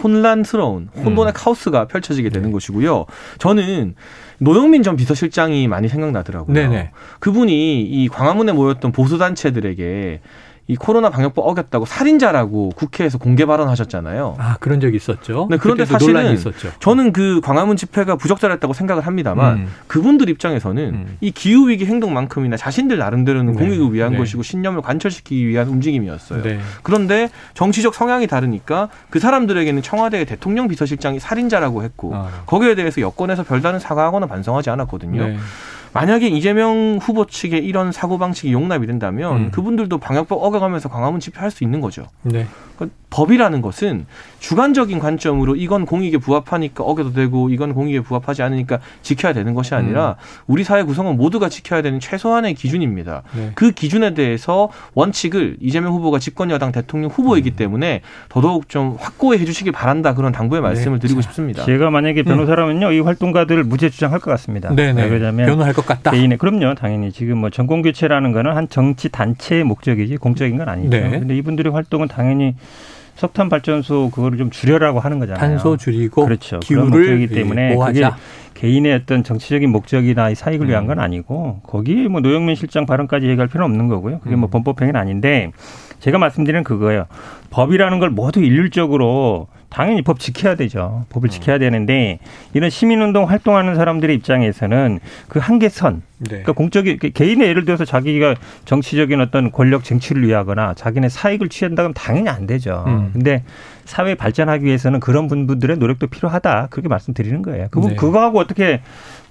혼란스러운 0.03 0.89
혼돈의 0.95 1.31
음. 1.31 1.35
카오스가 1.35 1.85
펼쳐지게 1.85 2.29
되는 2.29 2.47
네. 2.49 2.53
것이고요. 2.53 3.05
저는 3.37 3.93
노영민 4.39 4.81
전 4.81 4.95
비서실장이 4.95 5.67
많이 5.67 5.89
생각나더라고요. 5.89 6.55
네네. 6.55 6.89
그분이 7.19 7.83
이 7.83 8.07
광화문에 8.07 8.51
모였던 8.53 8.91
보수 8.93 9.19
단체들에게 9.19 10.21
이 10.69 10.75
코로나 10.75 11.09
방역법 11.09 11.47
어겼다고 11.47 11.85
살인자라고 11.85 12.69
국회에서 12.75 13.17
공개 13.17 13.47
발언하셨잖아요. 13.47 14.35
아 14.37 14.57
그런 14.59 14.79
적이 14.79 14.97
있었죠. 14.97 15.47
네, 15.49 15.57
그런데 15.57 15.83
사실은. 15.83 16.37
저는 16.79 17.11
그 17.11 17.41
광화문 17.41 17.75
집회가 17.75 18.15
부적절했다고 18.15 18.73
생각을 18.73 19.07
합니다만 19.07 19.57
음. 19.57 19.67
그분들 19.87 20.29
입장에서는 20.29 20.83
음. 20.93 21.17
이 21.21 21.31
기후 21.31 21.69
위기 21.69 21.87
행동만큼이나 21.87 22.55
자신들 22.55 22.99
나름대로는 22.99 23.53
네. 23.53 23.63
공익을 23.63 23.93
위한 23.93 24.11
네. 24.11 24.19
것이고 24.19 24.43
신념을 24.43 24.83
관철시키기 24.83 25.47
위한 25.47 25.69
움직임이었어요. 25.69 26.43
네. 26.43 26.59
그런데 26.83 27.31
정치적 27.55 27.95
성향이 27.95 28.27
다르니까 28.27 28.89
그 29.09 29.17
사람들에게는 29.17 29.81
청와대 29.81 30.23
대통령 30.23 30.67
비서실장이 30.67 31.19
살인자라고 31.19 31.81
했고 31.81 32.13
아. 32.13 32.29
거기에 32.45 32.75
대해서 32.75 33.01
여권에서 33.01 33.41
별다른 33.41 33.79
사과하거나 33.79 34.27
반성하지 34.27 34.69
않았거든요. 34.69 35.35
네. 35.89 35.93
만약에 35.93 36.27
이재명 36.27 36.99
후보 37.01 37.25
측의 37.25 37.65
이런 37.65 37.91
사고 37.91 38.17
방식이 38.17 38.53
용납이 38.53 38.87
된다면 38.87 39.35
음. 39.37 39.51
그분들도 39.51 39.97
방역법 39.97 40.43
어겨가면서 40.43 40.89
광화문 40.89 41.19
집회할 41.19 41.51
수 41.51 41.63
있는 41.63 41.81
거죠. 41.81 42.07
네. 42.23 42.47
그러니까 42.79 42.97
법이라는 43.09 43.61
것은 43.61 44.05
주관적인 44.39 44.99
관점으로 44.99 45.55
이건 45.55 45.85
공익에 45.85 46.17
부합하니까 46.17 46.83
어겨도 46.83 47.11
되고 47.13 47.49
이건 47.49 47.73
공익에 47.73 48.01
부합하지 48.01 48.43
않으니까 48.43 48.79
지켜야 49.01 49.33
되는 49.33 49.53
것이 49.53 49.75
아니라 49.75 50.15
우리 50.47 50.63
사회 50.63 50.83
구성원 50.83 51.17
모두가 51.17 51.49
지켜야 51.49 51.81
되는 51.81 51.99
최소한의 51.99 52.53
기준입니다. 52.53 53.23
네. 53.35 53.51
그 53.55 53.71
기준에 53.71 54.13
대해서 54.13 54.69
원칙을 54.93 55.57
이재명 55.59 55.93
후보가 55.93 56.19
집권 56.19 56.51
여당 56.51 56.71
대통령 56.71 57.09
음. 57.09 57.11
후보이기 57.11 57.51
때문에 57.51 58.01
더더욱 58.29 58.69
좀 58.69 58.95
확고히 58.99 59.39
해주시길 59.39 59.73
바란다 59.73 60.13
그런 60.13 60.31
당부의 60.31 60.61
말씀을 60.61 60.99
네. 60.99 61.07
드리고 61.07 61.21
싶습니다. 61.21 61.65
제가 61.65 61.89
만약에 61.89 62.23
변호사라면요, 62.23 62.91
이 62.91 62.99
활동가들 62.99 63.63
무죄 63.63 63.89
주장할 63.89 64.19
것 64.19 64.31
같습니다. 64.31 64.69
음. 64.69 64.75
네네. 64.75 65.05
왜냐하면 65.05 65.47
변호할 65.47 65.73
것 65.73 65.85
같다. 65.85 66.11
개인의 66.11 66.37
그럼요 66.37 66.75
당연히 66.75 67.11
지금 67.11 67.39
뭐 67.39 67.49
정권 67.49 67.81
교체라는 67.81 68.31
거는 68.31 68.55
한 68.55 68.69
정치 68.69 69.09
단체의 69.09 69.63
목적이지 69.63 70.17
공적인 70.17 70.57
건 70.57 70.69
아니죠. 70.69 70.89
네. 70.91 71.09
근데 71.09 71.35
이분들의 71.35 71.73
활동은 71.73 72.07
당연히 72.07 72.55
석탄 73.15 73.49
발전소 73.49 74.11
그거를 74.11 74.37
좀 74.37 74.49
줄여라고 74.49 75.01
하는 75.01 75.19
거잖아요. 75.19 75.39
탄소 75.39 75.75
줄이고 75.75 76.23
그렇죠. 76.23 76.59
그런 76.65 76.89
기후를 76.89 76.89
목적이기 76.89 77.35
때문에 77.35 77.73
보호하자. 77.73 78.09
그게 78.11 78.21
개인의 78.53 78.93
어떤 78.93 79.23
정치적인 79.23 79.69
목적이나 79.69 80.29
이 80.29 80.35
사익을 80.35 80.67
위한 80.67 80.87
건 80.87 80.99
아니고 80.99 81.59
거기에 81.63 82.07
뭐 82.07 82.21
노영민 82.21 82.55
실장 82.55 82.85
발언까지 82.85 83.27
얘기할 83.27 83.47
필요는 83.47 83.65
없는 83.65 83.87
거고요. 83.87 84.19
그게 84.19 84.35
뭐 84.35 84.47
음. 84.47 84.51
범법행위는 84.51 84.99
아닌데 84.99 85.51
제가 85.99 86.17
말씀드리는 86.17 86.63
그거예요. 86.63 87.05
법이라는 87.49 87.99
걸 87.99 88.09
모두 88.09 88.41
일률적으로 88.41 89.47
당연히 89.69 90.01
법 90.01 90.19
지켜야 90.19 90.55
되죠. 90.55 91.05
법을 91.09 91.29
지켜야 91.29 91.59
되는데 91.59 92.19
이런 92.53 92.69
시민운동 92.69 93.29
활동하는 93.29 93.75
사람들의 93.75 94.15
입장에서는 94.15 94.99
그 95.27 95.39
한계선 95.39 96.01
네. 96.19 96.27
그러니까 96.27 96.51
공적인 96.51 96.99
개인의 97.13 97.47
예를 97.47 97.65
들어서 97.65 97.85
자기가 97.85 98.35
정치적인 98.65 99.21
어떤 99.21 99.51
권력 99.51 99.83
쟁취를 99.83 100.27
위하거나 100.27 100.73
자기네 100.73 101.09
사익을 101.09 101.49
취한다면 101.49 101.93
당연히 101.93 102.29
안 102.29 102.45
되죠. 102.45 102.83
음. 102.87 103.11
근데 103.13 103.43
사회 103.85 104.15
발전하기 104.15 104.65
위해서는 104.65 104.99
그런 104.99 105.27
분들의 105.27 105.77
노력도 105.77 106.07
필요하다. 106.07 106.67
그렇게 106.71 106.89
말씀드리는 106.89 107.41
거예요. 107.41 107.67
그분 107.71 107.91
네. 107.91 107.95
그거하고 107.95 108.39
어떻게 108.39 108.81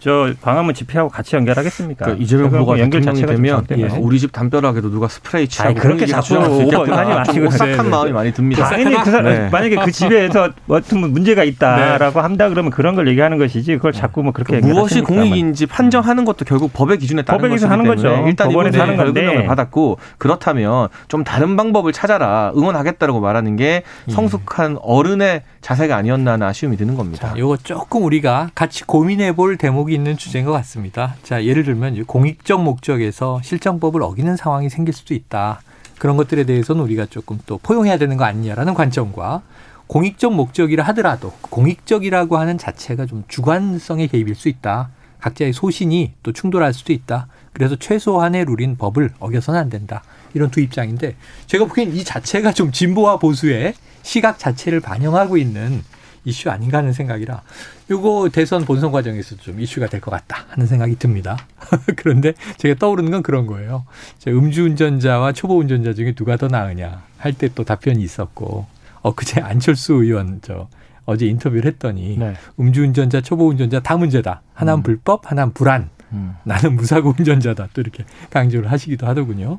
저 0.01 0.33
광화문 0.41 0.75
집회하고 0.75 1.11
같이 1.11 1.35
연결하겠습니까? 1.37 2.05
그러니까 2.05 2.23
이재명 2.23 2.47
후보가 2.51 2.79
연결 2.79 3.01
대통령이 3.01 3.21
자체가 3.27 3.57
좀 3.57 3.67
되면 3.67 3.89
거예요. 3.91 4.05
우리 4.05 4.21
집 4.21 4.33
담벼락에도 4.33 4.91
누가 4.91 5.09
스프레이 5.09 5.49
치라고 5.49 5.71
아니, 5.71 5.79
그렇게 5.81 6.07
자꾸. 6.07 6.37
오버하지 6.37 7.11
마시고. 7.11 7.35
좀 7.35 7.47
오싹한 7.47 7.77
네, 7.77 7.83
네, 7.83 7.89
마음이 7.89 8.07
네. 8.09 8.13
많이 8.13 8.33
듭니다. 8.33 8.69
당연히 8.69 8.97
그 9.03 9.11
사람 9.11 9.25
네. 9.25 9.49
만약에 9.51 9.77
그 9.77 9.91
집에서 9.91 10.51
어떤 10.69 11.01
문제가 11.01 11.43
있다라고 11.45 12.21
한다 12.21 12.49
그러면 12.49 12.71
그런 12.71 12.95
걸 12.95 13.09
얘기하는 13.09 13.39
것이지 13.39 13.75
그걸 13.77 13.93
자꾸 13.93 14.23
뭐 14.23 14.33
그렇게 14.33 14.61
무엇이 14.61 14.99
연결하십니까? 14.99 15.15
공익인지 15.15 15.67
판정하는 15.67 16.25
것도 16.25 16.45
결국 16.45 16.73
법의 16.73 16.99
기준에 16.99 17.23
따른 17.23 17.41
법에서 17.41 17.55
것이기 17.55 17.69
하는 17.69 17.87
거죠. 17.87 18.25
일단 18.27 18.49
법원에서 18.49 18.77
이번에 18.77 18.97
하는 18.97 19.13
건데. 19.13 19.47
받았고 19.47 19.99
그렇다면 20.19 20.89
좀 21.09 21.25
다른 21.25 21.57
방법을 21.57 21.93
찾아라 21.93 22.53
응원하겠다라고 22.57 23.21
말하는 23.21 23.57
게 23.57 23.83
성숙한 24.09 24.79
어른의 24.83 25.43
자세가 25.61 25.97
아니었나 25.97 26.33
하는 26.33 26.47
아쉬움이 26.47 26.77
드는 26.77 26.95
겁니다. 26.95 27.31
자, 27.31 27.39
요거 27.39 27.59
조금 27.59 28.05
우리가 28.05 28.51
같이 28.55 28.85
고민해 28.85 29.33
볼 29.35 29.57
대목 29.57 29.88
이 29.91 29.95
있는 29.95 30.17
주제인 30.17 30.45
것 30.45 30.53
같습니다. 30.53 31.17
자, 31.23 31.45
예를 31.45 31.65
들면 31.65 31.97
이 31.97 32.03
공익적 32.03 32.63
목적에서 32.63 33.41
실정법을 33.43 34.03
어기는 34.03 34.37
상황이 34.37 34.69
생길 34.69 34.95
수도 34.95 35.15
있다. 35.15 35.61
그런 35.99 36.17
것들에 36.17 36.45
대해서는 36.45 36.83
우리가 36.83 37.07
조금 37.07 37.39
또 37.47 37.59
포용해야 37.59 37.99
되는 37.99 38.17
거 38.17 38.25
아니냐라는 38.25 38.75
관점과 38.75 39.43
공익적 39.89 40.35
목적이라 40.35 40.85
하더라도 40.85 41.33
공익적이라고 41.43 42.37
하는 42.37 42.59
자체가 42.59 43.07
좀 43.07 43.25
주관성의 43.29 44.09
개입일 44.09 44.35
수 44.35 44.49
있다. 44.49 44.91
각자의 45.21 45.53
소신이 45.53 46.13
또 46.23 46.33
충돌할 46.33 46.73
수도 46.73 46.93
있다. 46.93 47.27
그래서 47.53 47.75
최소한의 47.75 48.45
룰인 48.45 48.77
법을 48.77 49.11
어겨서는 49.19 49.59
안 49.59 49.69
된다. 49.69 50.03
이런 50.35 50.51
두 50.51 50.61
입장인데 50.61 51.17
제가 51.47 51.65
보기엔 51.65 51.95
이 51.95 52.05
자체가 52.05 52.53
좀 52.53 52.71
진보와 52.71 53.19
보수의 53.19 53.75
시각 54.03 54.39
자체를 54.39 54.81
반영하고 54.81 55.37
있는 55.37 55.83
이슈 56.25 56.51
아닌가 56.51 56.79
하는 56.79 56.93
생각이라 56.93 57.43
요거 57.91 58.29
대선 58.33 58.65
본선 58.65 58.93
과정에서 58.93 59.37
좀 59.37 59.61
이슈가 59.61 59.87
될 59.87 60.01
것 60.01 60.11
같다 60.11 60.45
하는 60.51 60.67
생각이 60.67 60.97
듭니다. 60.99 61.37
그런데 61.97 62.35
제가 62.59 62.75
떠오르는 62.79 63.11
건 63.11 63.23
그런 63.23 63.47
거예요. 63.47 63.85
자, 64.19 64.31
음주운전자와 64.31 65.33
초보 65.33 65.59
운전자 65.59 65.93
중에 65.95 66.13
누가 66.13 66.37
더 66.37 66.49
나으냐 66.49 67.03
할 67.19 67.33
때 67.33 67.49
또 67.55 67.65
답변이 67.65 68.03
있었고 68.03 68.67
어 69.03 69.15
그제 69.15 69.41
안철수 69.41 69.95
의원 69.95 70.41
저 70.43 70.69
어제 71.05 71.27
인터뷰를 71.27 71.65
했더니 71.65 72.19
네. 72.19 72.35
음주운전자 72.61 73.23
초보 73.23 73.49
운전자 73.49 73.81
다 73.81 73.97
문제다. 73.97 74.43
하나는 74.55 74.83
불법, 74.83 75.31
하나는 75.31 75.53
불안. 75.55 75.89
음. 76.13 76.35
나는 76.45 76.77
무사고 76.77 77.15
운전자다. 77.19 77.69
또 77.75 77.81
이렇게 77.81 78.05
강조를 78.31 78.71
하시기도 78.71 79.07
하더군요. 79.07 79.59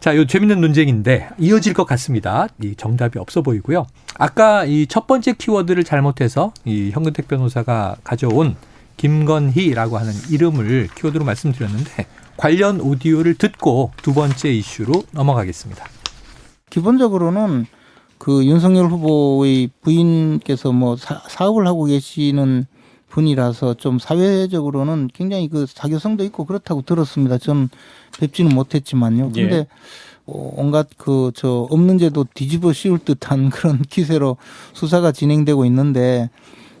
자, 0.00 0.16
요 0.16 0.26
재밌는 0.26 0.60
논쟁인데 0.60 1.30
이어질 1.38 1.72
것 1.72 1.84
같습니다. 1.86 2.46
이 2.62 2.74
정답이 2.76 3.18
없어 3.18 3.42
보이고요. 3.42 3.86
아까 4.18 4.64
이 4.64 4.86
첫 4.88 5.06
번째 5.06 5.32
키워드를 5.32 5.82
잘못해서 5.84 6.52
이 6.64 6.90
현근택 6.92 7.26
변호사가 7.26 7.96
가져온 8.04 8.54
김건희라고 8.96 9.98
하는 9.98 10.12
이름을 10.30 10.88
키워드로 10.94 11.24
말씀드렸는데 11.24 12.06
관련 12.36 12.80
오디오를 12.80 13.34
듣고 13.34 13.92
두 14.02 14.12
번째 14.14 14.52
이슈로 14.52 15.04
넘어가겠습니다. 15.12 15.84
기본적으로는 16.70 17.66
그 18.18 18.44
윤석열 18.44 18.86
후보의 18.86 19.70
부인께서 19.82 20.72
뭐 20.72 20.96
사, 20.96 21.22
사업을 21.28 21.66
하고 21.66 21.84
계시는 21.84 22.66
분이라서 23.14 23.74
좀 23.74 24.00
사회적으로는 24.00 25.08
굉장히 25.14 25.48
그 25.48 25.66
사교성도 25.66 26.24
있고 26.24 26.44
그렇다고 26.44 26.82
들었습니다. 26.82 27.38
전 27.38 27.68
뵙지는 28.18 28.52
못했지만요. 28.54 29.30
근데 29.32 29.56
예. 29.56 29.66
어, 30.26 30.52
온갖 30.56 30.88
그 30.96 31.30
저 31.34 31.68
없는 31.70 31.98
죄도 31.98 32.26
뒤집어 32.34 32.72
씌울 32.72 32.98
듯한 32.98 33.50
그런 33.54 33.82
기세로 33.82 34.36
수사가 34.72 35.12
진행되고 35.12 35.64
있는데 35.66 36.28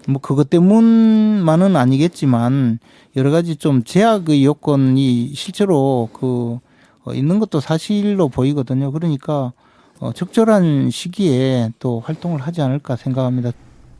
뭐 0.08 0.20
그것 0.20 0.50
때문만은 0.50 1.76
아니겠지만 1.76 2.78
여러 3.16 3.30
가지 3.30 3.56
좀 3.56 3.84
제약의 3.84 4.44
요건이 4.44 5.32
실제로 5.34 6.08
그 6.12 6.58
어, 7.04 7.14
있는 7.14 7.38
것도 7.38 7.60
사실로 7.60 8.28
보이거든요. 8.28 8.90
그러니까 8.90 9.52
어, 10.00 10.12
적절한 10.12 10.90
시기에 10.90 11.70
또 11.78 12.00
활동을 12.00 12.40
하지 12.40 12.60
않을까 12.60 12.96
생각합니다. 12.96 13.52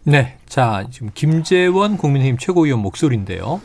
네. 0.05 0.37
자, 0.47 0.87
지금 0.91 1.11
김재원 1.15 1.97
국민의힘 1.97 2.37
최고위원 2.39 2.81
목소리인데요. 2.81 3.61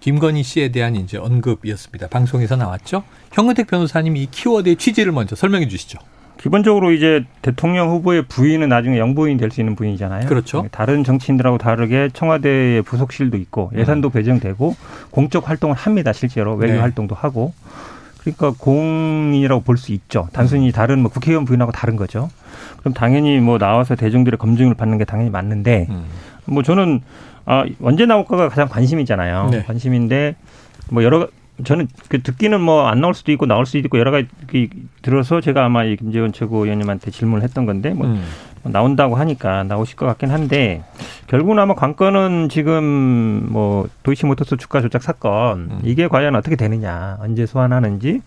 김건희 0.00 0.42
씨에 0.42 0.68
대한 0.70 0.96
이제 0.96 1.16
언급이었습니다. 1.16 2.08
방송에서 2.08 2.56
나왔죠. 2.56 3.04
현근택 3.32 3.68
변호사님이 3.68 4.22
이 4.24 4.26
키워드의 4.30 4.76
취지를 4.76 5.12
먼저 5.12 5.34
설명해 5.34 5.68
주시죠. 5.68 5.98
기본적으로 6.36 6.92
이제 6.92 7.24
대통령 7.40 7.90
후보의 7.90 8.26
부인은 8.26 8.68
나중에 8.68 8.98
영부인 8.98 9.38
될 9.38 9.50
수 9.50 9.60
있는 9.60 9.76
부인이잖아요. 9.76 10.26
그렇죠. 10.28 10.66
다른 10.72 11.04
정치인들하고 11.04 11.56
다르게 11.58 12.10
청와대에 12.12 12.82
부속실도 12.82 13.38
있고 13.38 13.70
예산도 13.74 14.10
배정되고 14.10 14.76
공적 15.10 15.48
활동을 15.48 15.76
합니다. 15.76 16.12
실제로 16.12 16.54
외교 16.56 16.74
네. 16.74 16.80
활동도 16.80 17.14
하고. 17.14 17.54
그러니까 18.20 18.52
공인이라고 18.58 19.62
볼 19.62 19.76
수 19.78 19.92
있죠. 19.92 20.28
단순히 20.32 20.72
다른 20.72 21.00
뭐 21.00 21.10
국회의원 21.10 21.44
부인하고 21.44 21.72
다른 21.72 21.96
거죠. 21.96 22.30
그럼 22.84 22.92
당연히 22.92 23.40
뭐 23.40 23.56
나와서 23.56 23.94
대중들의 23.94 24.36
검증을 24.36 24.74
받는 24.74 24.98
게 24.98 25.06
당연히 25.06 25.30
맞는데 25.30 25.86
음. 25.88 26.04
뭐 26.44 26.62
저는 26.62 27.00
아 27.46 27.64
언제 27.82 28.04
나올까가 28.04 28.50
가장 28.50 28.68
관심이잖아요. 28.68 29.48
네. 29.50 29.62
관심인데 29.62 30.36
뭐 30.90 31.02
여러 31.02 31.26
저는 31.64 31.88
그 32.08 32.20
듣기는 32.20 32.60
뭐 32.60 32.86
안 32.86 33.00
나올 33.00 33.14
수도 33.14 33.32
있고 33.32 33.46
나올 33.46 33.64
수도 33.64 33.78
있고 33.78 33.98
여러 33.98 34.10
가지 34.10 34.28
들어서 35.00 35.40
제가 35.40 35.64
아마 35.64 35.84
이 35.84 35.96
김재원 35.96 36.32
최고위원님한테 36.34 37.10
질문을 37.10 37.42
했던 37.42 37.64
건데 37.64 37.94
뭐 37.94 38.06
음. 38.06 38.22
나온다고 38.64 39.14
하니까 39.16 39.62
나오실 39.64 39.96
것 39.96 40.04
같긴 40.04 40.30
한데 40.30 40.82
결국은 41.26 41.58
아마 41.58 41.74
관건은 41.74 42.50
지금 42.50 43.46
뭐 43.48 43.88
도이치모터스 44.02 44.58
주가 44.58 44.82
조작 44.82 45.02
사건 45.02 45.58
음. 45.70 45.80
이게 45.84 46.06
과연 46.06 46.36
어떻게 46.36 46.54
되느냐 46.56 47.16
언제 47.20 47.46
소환하는지 47.46 48.20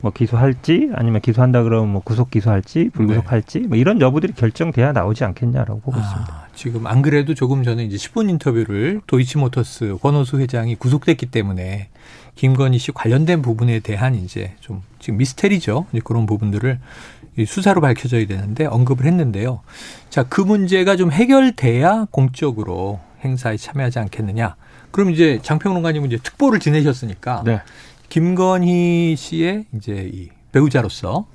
뭐 0.00 0.10
기소할지 0.10 0.90
아니면 0.94 1.20
기소한다 1.20 1.62
그러면 1.62 1.90
뭐 1.90 2.02
구속 2.02 2.30
기소할지 2.30 2.90
불구속할지 2.92 3.60
뭐 3.60 3.76
이런 3.76 4.00
여부들이 4.00 4.32
결정돼야 4.32 4.92
나오지 4.92 5.24
않겠냐라고 5.24 5.80
보고 5.80 5.98
있습니다. 5.98 6.32
아, 6.32 6.46
지금 6.54 6.86
안 6.86 7.02
그래도 7.02 7.34
조금 7.34 7.62
전에 7.62 7.84
이제 7.84 7.96
10분 7.96 8.30
인터뷰를 8.30 9.00
도이치모터스 9.06 9.98
권호수 10.00 10.38
회장이 10.38 10.76
구속됐기 10.76 11.26
때문에 11.26 11.88
김건희 12.34 12.78
씨 12.78 12.92
관련된 12.92 13.42
부분에 13.42 13.80
대한 13.80 14.14
이제 14.14 14.54
좀 14.60 14.82
지금 14.98 15.18
미스테리죠. 15.18 15.86
이제 15.92 16.00
그런 16.02 16.26
부분들을 16.26 16.78
이 17.36 17.44
수사로 17.44 17.80
밝혀져야 17.80 18.26
되는데 18.26 18.66
언급을 18.66 19.06
했는데요. 19.06 19.60
자, 20.08 20.24
그 20.24 20.40
문제가 20.40 20.96
좀 20.96 21.12
해결돼야 21.12 22.06
공적으로 22.10 23.00
행사에 23.24 23.56
참여하지 23.56 23.98
않겠느냐. 23.98 24.56
그럼 24.90 25.10
이제 25.10 25.38
장평론가님은 25.42 26.08
이제 26.10 26.18
특보를 26.22 26.58
지내셨으니까 26.58 27.42
네. 27.44 27.60
김건희 28.10 29.14
씨의 29.16 29.66
이제 29.72 30.10
이 30.12 30.28
배우자로서 30.50 31.26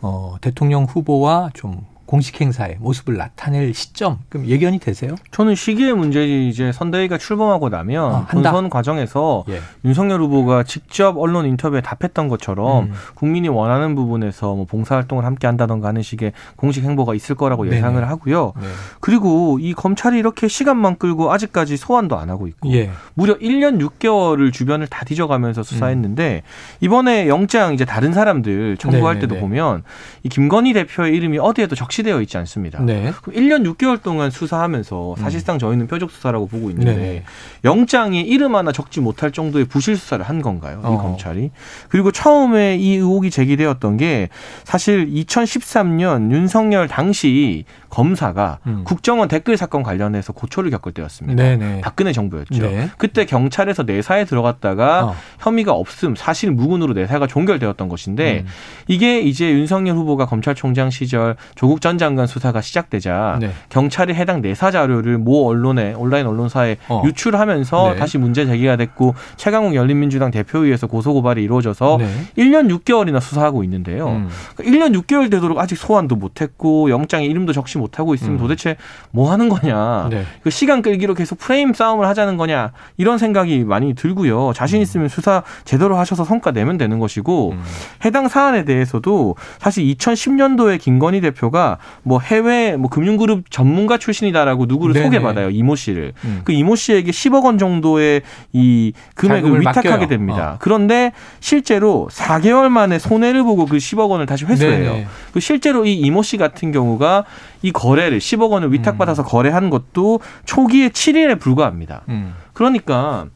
어, 0.00 0.36
대통령 0.40 0.84
후보와 0.84 1.50
좀 1.52 1.84
공식 2.06 2.40
행사의 2.40 2.76
모습을 2.80 3.16
나타낼 3.16 3.72
시점 3.74 4.18
그럼 4.28 4.46
예견이 4.46 4.78
되세요? 4.78 5.14
저는 5.30 5.54
시기의 5.54 5.94
문제지 5.94 6.48
이제 6.48 6.72
선대위가 6.72 7.18
출범하고 7.18 7.68
나면 7.70 8.14
아? 8.14 8.26
본선 8.26 8.68
과정에서 8.68 9.44
예. 9.48 9.60
윤석열 9.84 10.20
후보가 10.20 10.64
직접 10.64 11.16
언론 11.16 11.46
인터뷰에 11.46 11.80
답했던 11.80 12.28
것처럼 12.28 12.84
음. 12.84 12.92
국민이 13.14 13.48
원하는 13.48 13.94
부분에서 13.94 14.54
뭐 14.54 14.64
봉사활동을 14.66 15.24
함께 15.24 15.46
한다던가 15.46 15.88
하는 15.88 16.02
식의 16.02 16.32
공식 16.56 16.84
행보가 16.84 17.14
있을 17.14 17.34
거라고 17.36 17.64
네네. 17.64 17.76
예상을 17.76 18.08
하고요. 18.08 18.52
네. 18.60 18.66
그리고 19.00 19.58
이 19.60 19.72
검찰이 19.72 20.18
이렇게 20.18 20.48
시간만 20.48 20.98
끌고 20.98 21.32
아직까지 21.32 21.76
소환도 21.76 22.18
안 22.18 22.30
하고 22.30 22.46
있고 22.46 22.70
예. 22.72 22.90
무려 23.14 23.38
1년 23.38 23.80
6개월을 23.80 24.52
주변을 24.52 24.86
다 24.88 25.04
뒤져가면서 25.04 25.62
수사했는데 25.62 26.42
이번에 26.80 27.28
영장 27.28 27.74
이제 27.74 27.84
다른 27.84 28.12
사람들 28.12 28.76
청구할 28.76 29.14
네네네. 29.14 29.28
때도 29.28 29.40
보면 29.40 29.84
이 30.22 30.28
김건희 30.28 30.72
대표의 30.74 31.14
이름이 31.16 31.38
어디에도 31.38 31.74
적시 31.74 31.93
되어 32.02 32.20
있지 32.20 32.36
않습니다. 32.38 32.80
네. 32.82 33.12
그럼 33.22 33.36
1년 33.36 33.74
6개월 33.74 34.02
동안 34.02 34.30
수사하면서 34.30 35.16
사실상 35.18 35.58
저희는 35.58 35.86
표적 35.86 36.10
수사라고 36.10 36.46
보고 36.46 36.70
있는데 36.70 36.92
음. 36.92 36.96
네네. 36.96 37.24
영장이 37.64 38.20
이름 38.22 38.54
하나 38.56 38.72
적지 38.72 39.00
못할 39.00 39.30
정도의 39.30 39.66
부실 39.66 39.96
수사를 39.96 40.24
한 40.24 40.42
건가요? 40.42 40.80
이 40.82 40.86
어. 40.86 40.98
검찰이. 40.98 41.50
그리고 41.88 42.10
처음에 42.10 42.76
이 42.76 42.94
의혹이 42.96 43.30
제기되었던 43.30 43.96
게 43.96 44.28
사실 44.64 45.10
2013년 45.10 46.30
윤석열 46.32 46.88
당시 46.88 47.64
검사가 47.94 48.58
음. 48.66 48.82
국정원 48.84 49.28
댓글 49.28 49.56
사건 49.56 49.84
관련해서 49.84 50.32
고초를 50.32 50.70
겪을 50.72 50.92
때였습니다. 50.92 51.40
네네. 51.40 51.80
박근혜 51.82 52.12
정부였죠. 52.12 52.62
네. 52.62 52.90
그때 52.98 53.24
경찰에서 53.24 53.84
내사에 53.84 54.24
들어갔다가 54.24 55.04
어. 55.04 55.16
혐의가 55.38 55.72
없음 55.72 56.16
사실 56.16 56.50
무근으로 56.50 56.94
내사가 56.94 57.28
종결되었던 57.28 57.88
것인데 57.88 58.40
음. 58.40 58.46
이게 58.88 59.20
이제 59.20 59.48
윤석열 59.50 59.94
후보가 59.96 60.26
검찰총장 60.26 60.90
시절 60.90 61.36
조국 61.54 61.80
전 61.84 61.98
장관 61.98 62.26
수사가 62.26 62.62
시작되자 62.62 63.36
네. 63.42 63.50
경찰이 63.68 64.14
해당 64.14 64.40
내사 64.40 64.70
자료를 64.70 65.18
모 65.18 65.46
언론에 65.46 65.92
온라인 65.92 66.26
언론사에 66.26 66.78
어. 66.88 67.02
유출하면서 67.04 67.90
네. 67.90 67.96
다시 67.98 68.16
문제 68.16 68.46
제기가 68.46 68.76
됐고 68.76 69.14
최강욱 69.36 69.74
열린민주당 69.74 70.30
대표위에서 70.30 70.86
고소 70.86 71.12
고발이 71.12 71.42
이루어져서 71.42 71.98
네. 72.00 72.08
1년 72.38 72.74
6개월이나 72.74 73.20
수사하고 73.20 73.62
있는데요. 73.64 74.08
음. 74.08 74.30
그러니까 74.56 74.86
1년 74.86 74.98
6개월 74.98 75.30
되도록 75.30 75.58
아직 75.58 75.76
소환도 75.76 76.16
못했고 76.16 76.88
영장에 76.88 77.26
이름도 77.26 77.52
적시 77.52 77.76
못하고 77.76 78.14
있으면 78.14 78.36
음. 78.36 78.38
도대체 78.38 78.78
뭐 79.10 79.30
하는 79.30 79.50
거냐. 79.50 80.08
네. 80.08 80.24
그 80.42 80.48
시간 80.48 80.80
끌기로 80.80 81.12
계속 81.12 81.38
프레임 81.38 81.74
싸움을 81.74 82.06
하자는 82.06 82.38
거냐 82.38 82.72
이런 82.96 83.18
생각이 83.18 83.62
많이 83.64 83.92
들고요. 83.92 84.54
자신 84.54 84.80
있으면 84.80 85.10
수사 85.10 85.42
제대로 85.66 85.98
하셔서 85.98 86.24
성과 86.24 86.50
내면 86.50 86.78
되는 86.78 86.98
것이고 86.98 87.50
음. 87.50 87.62
해당 88.06 88.28
사안에 88.28 88.64
대해서도 88.64 89.36
사실 89.58 89.84
2010년도에 89.84 90.80
김건희 90.80 91.20
대표가 91.20 91.73
뭐 92.02 92.20
해외 92.20 92.76
뭐 92.76 92.88
금융그룹 92.90 93.50
전문가 93.50 93.98
출신이다라고 93.98 94.66
누구를 94.66 94.94
네네. 94.94 95.06
소개받아요 95.06 95.50
이모 95.50 95.76
씨를 95.76 96.12
음. 96.24 96.40
그 96.44 96.52
이모 96.52 96.76
씨에게 96.76 97.10
10억 97.10 97.44
원 97.44 97.58
정도의 97.58 98.22
이 98.52 98.92
금액을 99.14 99.60
위탁하게 99.60 99.88
맡겨요. 99.88 100.08
됩니다. 100.08 100.52
어. 100.52 100.56
그런데 100.60 101.12
실제로 101.40 102.08
4개월 102.10 102.68
만에 102.68 102.98
손해를 102.98 103.42
보고 103.42 103.66
그 103.66 103.76
10억 103.76 104.10
원을 104.10 104.26
다시 104.26 104.44
회수해요. 104.44 105.04
그 105.32 105.40
실제로 105.40 105.84
이 105.84 105.94
이모 105.94 106.22
씨 106.22 106.36
같은 106.36 106.72
경우가 106.72 107.24
이 107.62 107.72
거래를 107.72 108.18
10억 108.18 108.50
원을 108.50 108.72
위탁받아서 108.72 109.22
음. 109.22 109.26
거래한 109.26 109.70
것도 109.70 110.20
초기에 110.44 110.88
7일에 110.88 111.40
불과합니다. 111.40 112.02
음. 112.08 112.34
그러니까 112.52 113.26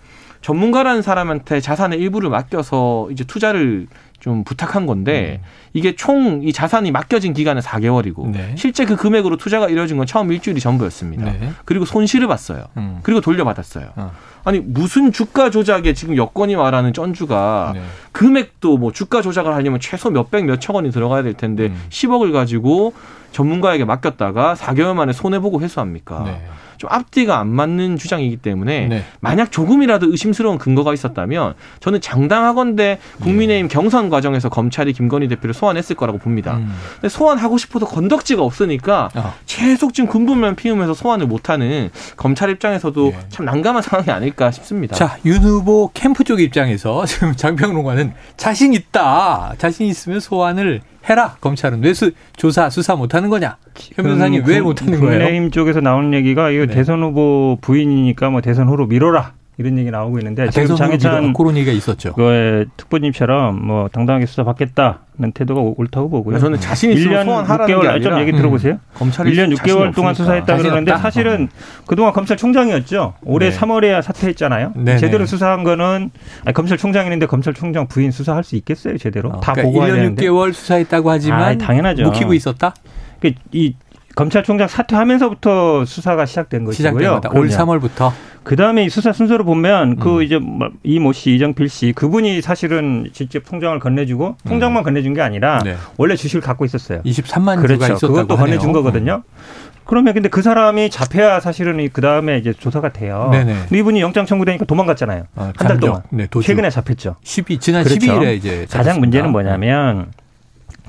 전문가라는 0.40 1.02
사람한테 1.02 1.60
자산의 1.60 1.98
일부를 1.98 2.30
맡겨서 2.30 3.08
이제 3.10 3.24
투자를 3.24 3.86
좀 4.20 4.44
부탁한 4.44 4.86
건데 4.86 5.40
이게 5.78 5.94
총 5.94 6.38
이 6.42 6.52
자산이 6.52 6.90
맡겨진 6.90 7.32
기간은 7.34 7.62
4개월이고 7.62 8.24
음. 8.24 8.32
네. 8.32 8.54
실제 8.56 8.84
그 8.84 8.96
금액으로 8.96 9.36
투자가 9.36 9.68
이루어진 9.68 9.96
건 9.96 10.06
처음 10.06 10.32
일주일이 10.32 10.60
전부였습니다. 10.60 11.24
네. 11.24 11.52
그리고 11.64 11.84
손실을 11.84 12.26
봤어요. 12.26 12.64
음. 12.76 13.00
그리고 13.02 13.20
돌려받았어요. 13.20 13.90
어. 13.96 14.12
아니 14.44 14.60
무슨 14.60 15.12
주가 15.12 15.50
조작에 15.50 15.92
지금 15.94 16.16
여건이 16.16 16.56
말하는 16.56 16.92
쩐주가 16.92 17.72
네. 17.74 17.82
금액도 18.12 18.78
뭐 18.78 18.92
주가 18.92 19.20
조작을 19.22 19.54
하려면 19.54 19.80
최소 19.80 20.10
몇백 20.10 20.44
몇천 20.46 20.74
원이 20.74 20.90
들어가야 20.90 21.22
될 21.22 21.34
텐데 21.34 21.66
음. 21.66 21.82
10억을 21.90 22.32
가지고 22.32 22.94
전문가에게 23.32 23.84
맡겼다가 23.84 24.54
4개월 24.54 24.94
만에 24.94 25.12
손해 25.12 25.38
보고 25.38 25.60
회수합니까? 25.60 26.22
네. 26.24 26.42
좀 26.78 26.88
앞뒤가 26.92 27.38
안 27.40 27.48
맞는 27.48 27.96
주장이기 27.98 28.36
때문에 28.36 28.86
네. 28.86 29.04
만약 29.20 29.50
조금이라도 29.50 30.10
의심스러운 30.12 30.58
근거가 30.58 30.94
있었다면 30.94 31.54
저는 31.80 32.00
장당하건대 32.00 33.00
국민의힘 33.20 33.66
경선 33.68 34.08
과정에서 34.10 34.48
검찰이 34.48 34.92
김건희 34.92 35.26
대표를 35.28 35.54
소환 35.54 35.67
했을 35.76 35.96
거라고 35.96 36.18
봅니다. 36.18 36.56
음. 36.56 36.74
근데 36.94 37.08
소환하고 37.08 37.58
싶어도 37.58 37.86
건덕지가 37.86 38.42
없으니까 38.42 39.10
아. 39.14 39.34
계속 39.46 39.94
지금 39.94 40.08
군분만 40.08 40.56
피우면서 40.56 40.94
소환을 40.94 41.26
못하는 41.26 41.90
검찰 42.16 42.50
입장에서도 42.50 43.12
예. 43.14 43.18
참 43.28 43.46
난감한 43.46 43.82
상황이 43.82 44.10
아닐까 44.10 44.50
싶습니다. 44.50 44.96
자, 44.96 45.16
윤 45.24 45.42
후보 45.42 45.90
캠프 45.94 46.24
쪽 46.24 46.40
입장에서 46.40 47.04
지금 47.06 47.34
장평론가는 47.34 48.12
자신 48.36 48.72
있다. 48.72 49.54
자신 49.58 49.86
있으면 49.86 50.20
소환을 50.20 50.80
해라. 51.08 51.36
검찰은 51.40 51.82
왜 51.82 51.94
수, 51.94 52.10
조사, 52.36 52.68
수사 52.68 52.94
못하는 52.94 53.30
거냐? 53.30 53.56
현 53.94 54.04
변호사님 54.04 54.44
왜 54.46 54.60
못하는 54.60 55.00
거예요? 55.00 55.18
국민의힘 55.20 55.50
쪽에서 55.50 55.80
나오는 55.80 56.12
얘기가 56.12 56.50
이거 56.50 56.66
네. 56.66 56.74
대선 56.74 56.98
대선 56.98 57.02
후보 57.02 57.58
부인이니까 57.60 58.30
뭐 58.30 58.40
대선 58.40 58.68
후로 58.68 58.86
미뤄라 58.86 59.34
이런 59.58 59.76
얘기 59.76 59.90
나오고 59.90 60.18
있는데 60.20 60.44
아, 60.44 60.50
지금 60.50 60.76
장해찬 60.76 61.32
그런 61.32 61.56
얘기가 61.56 61.72
있었죠. 61.72 62.12
그의 62.12 62.66
특보님처럼 62.76 63.66
뭐 63.66 63.88
당당하게 63.88 64.26
수사 64.26 64.44
받겠다는 64.44 65.32
태도가 65.34 65.60
옳다고 65.76 66.08
보고요. 66.10 66.38
저는 66.38 66.60
자신 66.60 66.92
있으면 66.92 67.22
1년 67.22 67.24
소환하라는 67.24 67.66
6개월 67.74 67.82
게 67.82 67.88
아니, 67.88 68.02
좀 68.02 68.12
아니라 68.12 68.20
얘기 68.28 68.36
들어보세요. 68.36 68.78
검찰이 68.94 69.32
1년 69.32 69.56
자신이 69.56 69.56
6개월 69.56 69.94
동안 69.94 70.10
없으니까. 70.10 70.14
수사했다 70.14 70.56
그러는데 70.58 70.92
없다? 70.92 71.02
사실은 71.02 71.48
그동안 71.86 72.12
검찰총장이었죠. 72.12 73.14
올해 73.24 73.50
네. 73.50 73.56
3월에야 73.58 74.00
사퇴했잖아요. 74.00 74.74
네네. 74.76 74.98
제대로 74.98 75.26
수사한 75.26 75.64
거는 75.64 76.10
아니, 76.44 76.54
검찰총장이는데 76.54 77.26
검찰총장 77.26 77.88
부인 77.88 78.12
수사할 78.12 78.44
수 78.44 78.54
있겠어요, 78.54 78.96
제대로? 78.96 79.30
어, 79.30 79.40
다 79.40 79.54
그러니까 79.54 79.72
보고해야 79.72 79.94
1년 79.94 79.96
되는데. 79.96 80.24
6개월 80.24 80.52
수사했다고 80.52 81.10
하지만 81.10 81.42
아이, 81.42 81.58
당연하죠. 81.58 82.04
묵히고 82.04 82.32
있었다? 82.34 82.74
그이 83.18 83.74
검찰총장 84.14 84.66
사퇴하면서부터 84.66 85.84
수사가 85.84 86.26
시작된 86.26 86.64
것이고요. 86.64 86.90
시작된 86.90 87.10
거다. 87.10 87.28
올 87.38 87.48
그럼요. 87.48 87.72
3월부터. 87.88 88.12
그 88.42 88.56
다음에 88.56 88.84
이 88.84 88.88
수사 88.88 89.12
순서를 89.12 89.44
보면 89.44 89.96
그 89.96 90.18
음. 90.18 90.22
이제 90.22 90.38
뭐 90.38 90.70
이모 90.82 91.12
씨, 91.12 91.34
이정필 91.34 91.68
씨 91.68 91.92
그분이 91.92 92.40
사실은 92.40 93.08
직접 93.12 93.44
통장을 93.44 93.78
건네주고 93.78 94.36
통장만 94.46 94.82
건네준 94.84 95.14
게 95.14 95.20
아니라 95.20 95.58
음. 95.58 95.64
네. 95.64 95.76
원래 95.96 96.16
주식을 96.16 96.40
갖고 96.40 96.64
있었어요. 96.64 97.02
23만 97.02 97.56
주가 97.56 97.62
그렇죠. 97.62 97.84
있었다고 97.84 98.12
그것도 98.14 98.34
하네요. 98.36 98.46
건네준 98.46 98.72
거거든요. 98.72 99.22
그러면 99.84 100.12
근데 100.12 100.28
그 100.28 100.42
사람이 100.42 100.90
잡혀야 100.90 101.40
사실은 101.40 101.88
그 101.92 102.02
다음에 102.02 102.36
이제 102.36 102.52
조사가 102.52 102.92
돼요. 102.92 103.30
네네. 103.32 103.54
근데 103.68 103.78
이분이 103.78 104.00
영장 104.02 104.26
청구되니까 104.26 104.66
도망갔잖아요. 104.66 105.22
어, 105.34 105.42
한달 105.56 105.68
잠적. 105.68 105.80
동안. 105.80 106.02
네. 106.10 106.26
최근에 106.42 106.68
잡혔죠. 106.68 107.16
12, 107.22 107.58
지난 107.58 107.84
그렇죠. 107.84 107.98
12일에 108.00 108.36
이제 108.36 108.50
가장 108.50 108.68
잡혔습니다. 108.68 108.98
문제는 109.00 109.32
뭐냐면 109.32 110.12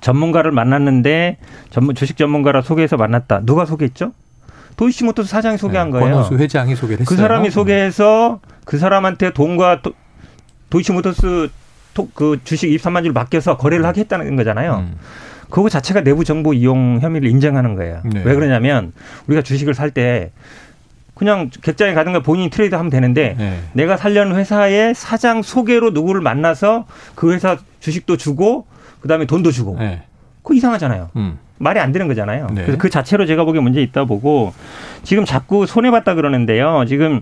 전문가를 0.02 0.52
만났는데 0.52 1.38
전문 1.69 1.95
주식 1.95 2.17
전문가라 2.17 2.62
소개해서 2.62 2.97
만났다. 2.97 3.41
누가 3.43 3.65
소개했죠? 3.65 4.12
도이치모토스 4.75 5.29
사장이 5.29 5.58
소개한 5.58 5.88
네, 5.91 5.99
거예요. 5.99 6.15
권호수 6.15 6.36
회장이 6.38 6.75
소개를 6.75 7.01
했어요. 7.01 7.08
그 7.15 7.15
사람이 7.21 7.49
소개해서 7.51 8.39
그 8.65 8.77
사람한테 8.77 9.32
돈과 9.34 9.82
도, 9.82 9.93
도이치모터스 10.69 11.49
토- 11.93 12.10
그 12.13 12.39
주식 12.43 12.67
23만 12.69 12.99
주를 12.99 13.12
맡겨서 13.13 13.58
거래를 13.58 13.86
하게 13.86 14.01
했다는 14.01 14.36
거잖아요. 14.36 14.86
음. 14.88 14.95
그거 15.49 15.67
자체가 15.67 16.01
내부 16.01 16.23
정보 16.23 16.53
이용 16.53 16.99
혐의를 17.01 17.29
인정하는 17.29 17.75
거예요. 17.75 18.01
네. 18.05 18.21
왜 18.23 18.36
그러냐면 18.36 18.93
우리가 19.27 19.41
주식을 19.41 19.73
살 19.73 19.91
때 19.91 20.32
그냥 21.15 21.49
객장에 21.49 21.93
가든가 21.93 22.21
본인이 22.21 22.49
트레이드 22.49 22.75
하면 22.75 22.89
되는데 22.89 23.36
네. 23.38 23.60
내가 23.73 23.97
살려는 23.97 24.38
회사의 24.38 24.93
사장 24.95 25.41
소개로 25.41 25.89
누구를 25.89 26.21
만나서 26.21 26.86
그 27.15 27.34
회사 27.34 27.58
주식도 27.82 28.15
주고 28.15 28.67
그다음에 29.01 29.25
돈도 29.25 29.51
주고 29.51 29.75
네. 29.79 30.03
그거 30.43 30.53
이상하잖아요. 30.53 31.10
음. 31.17 31.38
말이 31.60 31.80
안 31.80 31.91
되는 31.91 32.08
거잖아요. 32.08 32.48
네. 32.52 32.63
그래서 32.63 32.78
그 32.78 32.89
자체로 32.89 33.26
제가 33.26 33.43
보기에 33.43 33.62
문제 33.62 33.82
있다 33.82 34.06
보고 34.06 34.54
지금 35.04 35.26
자꾸 35.26 35.65
손해 35.65 35.91
봤다 35.91 36.15
그러는데요. 36.15 36.86
지금 36.88 37.22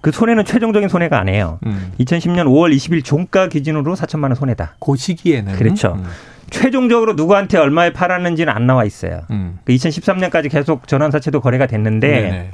그 0.00 0.10
손해는 0.12 0.44
최종적인 0.44 0.88
손해가 0.88 1.18
아니에요. 1.18 1.58
음. 1.66 1.92
2010년 1.98 2.44
5월 2.46 2.74
20일 2.74 3.04
종가 3.04 3.48
기준으로 3.48 3.94
4천만 3.94 4.24
원 4.24 4.34
손해다. 4.34 4.76
그 4.78 4.96
시기에는 4.96 5.54
그렇죠. 5.54 5.94
음. 5.96 6.04
최종적으로 6.50 7.14
누구한테 7.14 7.56
얼마에 7.58 7.92
팔았는지는 7.92 8.52
안 8.52 8.66
나와 8.66 8.84
있어요. 8.84 9.22
음. 9.30 9.58
그 9.64 9.72
2013년까지 9.72 10.50
계속 10.50 10.86
전환사채도 10.86 11.40
거래가 11.40 11.66
됐는데 11.66 12.08
네네. 12.08 12.50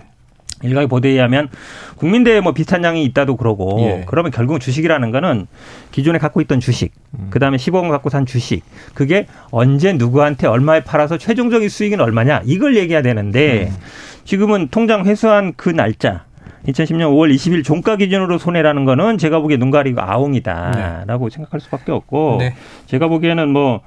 일각의 0.62 0.88
보도에 0.88 1.12
의하면 1.12 1.48
국민대에 1.96 2.40
뭐 2.40 2.52
비슷한 2.52 2.84
양이 2.84 3.04
있다도 3.04 3.36
그러고 3.36 3.78
예. 3.80 4.04
그러면 4.06 4.30
결국 4.32 4.60
주식이라는 4.60 5.10
거는 5.10 5.46
기존에 5.92 6.18
갖고 6.18 6.40
있던 6.40 6.60
주식 6.60 6.92
음. 7.18 7.28
그다음에 7.30 7.56
10억 7.56 7.74
원 7.74 7.88
갖고 7.88 8.10
산 8.10 8.26
주식 8.26 8.62
그게 8.94 9.26
언제 9.50 9.92
누구한테 9.92 10.46
얼마에 10.46 10.82
팔아서 10.84 11.18
최종적인 11.18 11.68
수익은 11.68 12.00
얼마냐 12.00 12.42
이걸 12.44 12.76
얘기해야 12.76 13.02
되는데 13.02 13.68
음. 13.70 13.76
지금은 14.24 14.68
통장 14.70 15.06
회수한 15.06 15.52
그 15.56 15.70
날짜 15.70 16.24
2010년 16.66 17.10
5월 17.12 17.32
20일 17.34 17.64
종가 17.64 17.96
기준으로 17.96 18.36
손해라는 18.36 18.84
거는 18.84 19.16
제가 19.16 19.38
보기에 19.38 19.56
눈 19.56 19.70
가리고 19.70 20.02
아웅이다라고 20.02 21.30
생각할 21.30 21.60
수밖에 21.60 21.92
없고 21.92 22.36
네. 22.40 22.54
제가 22.86 23.08
보기에는 23.08 23.48
뭐 23.48 23.80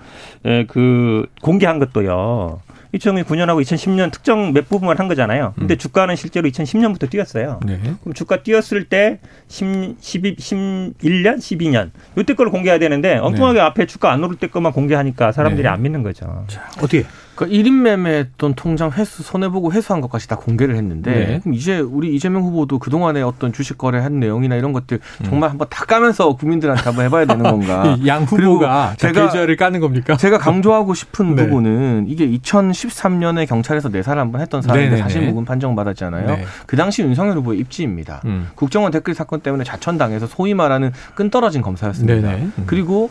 그 0.67 1.25
공개한 1.41 1.79
것도요. 1.79 2.61
2009년하고 2.93 3.61
2010년 3.61 4.11
특정 4.11 4.53
몇 4.53 4.67
부분만 4.67 4.97
한 4.99 5.07
거잖아요. 5.07 5.53
근데 5.57 5.75
음. 5.75 5.77
주가는 5.77 6.15
실제로 6.15 6.49
2010년부터 6.49 7.09
뛰었어요. 7.09 7.59
네. 7.65 7.79
그럼 8.01 8.13
주가 8.13 8.43
뛰었을 8.43 8.85
때 8.85 9.19
10, 9.47 9.95
12, 9.99 10.35
11년, 10.35 11.37
12년 11.37 11.91
요때 12.17 12.33
걸 12.33 12.49
공개해야 12.49 12.79
되는데 12.79 13.17
엉뚱하게 13.17 13.59
앞에 13.59 13.85
주가 13.85 14.11
안 14.11 14.23
오를 14.23 14.35
때 14.37 14.47
것만 14.47 14.73
공개하니까 14.73 15.31
사람들이 15.31 15.63
네. 15.63 15.69
안 15.69 15.81
믿는 15.81 16.03
거죠. 16.03 16.45
어떻게? 16.77 17.05
그러니까 17.41 17.47
1인 17.69 17.81
매매했던 17.81 18.53
통장 18.55 18.91
회수 18.91 19.23
손해보고 19.23 19.71
회수한 19.73 20.01
것까지 20.01 20.27
다 20.27 20.35
공개를 20.35 20.75
했는데 20.75 21.11
네. 21.11 21.39
그럼 21.39 21.53
이제 21.55 21.79
우리 21.79 22.15
이재명 22.15 22.43
후보도 22.43 22.77
그동안에 22.79 23.21
어떤 23.21 23.51
주식 23.51 23.77
거래한 23.77 24.19
내용이나 24.19 24.55
이런 24.55 24.73
것들 24.73 24.99
음. 25.21 25.25
정말 25.25 25.49
한번 25.49 25.67
다 25.69 25.85
까면서 25.85 26.35
국민들한테 26.35 26.83
한번 26.83 27.05
해봐야 27.05 27.25
되는 27.25 27.43
건가. 27.43 27.97
그리고 28.29 28.53
후보가 28.53 28.67
다 28.67 28.95
제가- 28.97 29.31
계좌를 29.31 29.55
까는 29.55 29.79
겁니까? 29.79 30.15
제가 30.17 30.37
강조하고 30.37 30.93
싶은 30.93 31.33
네. 31.35 31.43
부분은 31.47 32.05
이게 32.07 32.27
2013년에 32.29 33.47
경찰에서 33.47 33.89
내사를 33.89 34.19
한번 34.21 34.41
했던 34.41 34.61
사람인데 34.61 34.89
네네네. 34.91 35.03
사실 35.03 35.21
무근 35.27 35.45
판정 35.45 35.75
받았잖아요. 35.75 36.27
네. 36.27 36.45
그 36.67 36.75
당시 36.77 37.01
윤석열 37.01 37.37
후보의 37.37 37.59
입지입니다. 37.59 38.21
음. 38.25 38.49
국정원 38.55 38.91
댓글 38.91 39.13
사건 39.15 39.39
때문에 39.41 39.63
자천당해서 39.63 40.27
소위 40.27 40.53
말하는 40.53 40.91
끈 41.15 41.29
떨어진 41.29 41.61
검사였습니다. 41.61 42.29
네네. 42.29 42.41
음. 42.43 42.63
그리고 42.65 43.09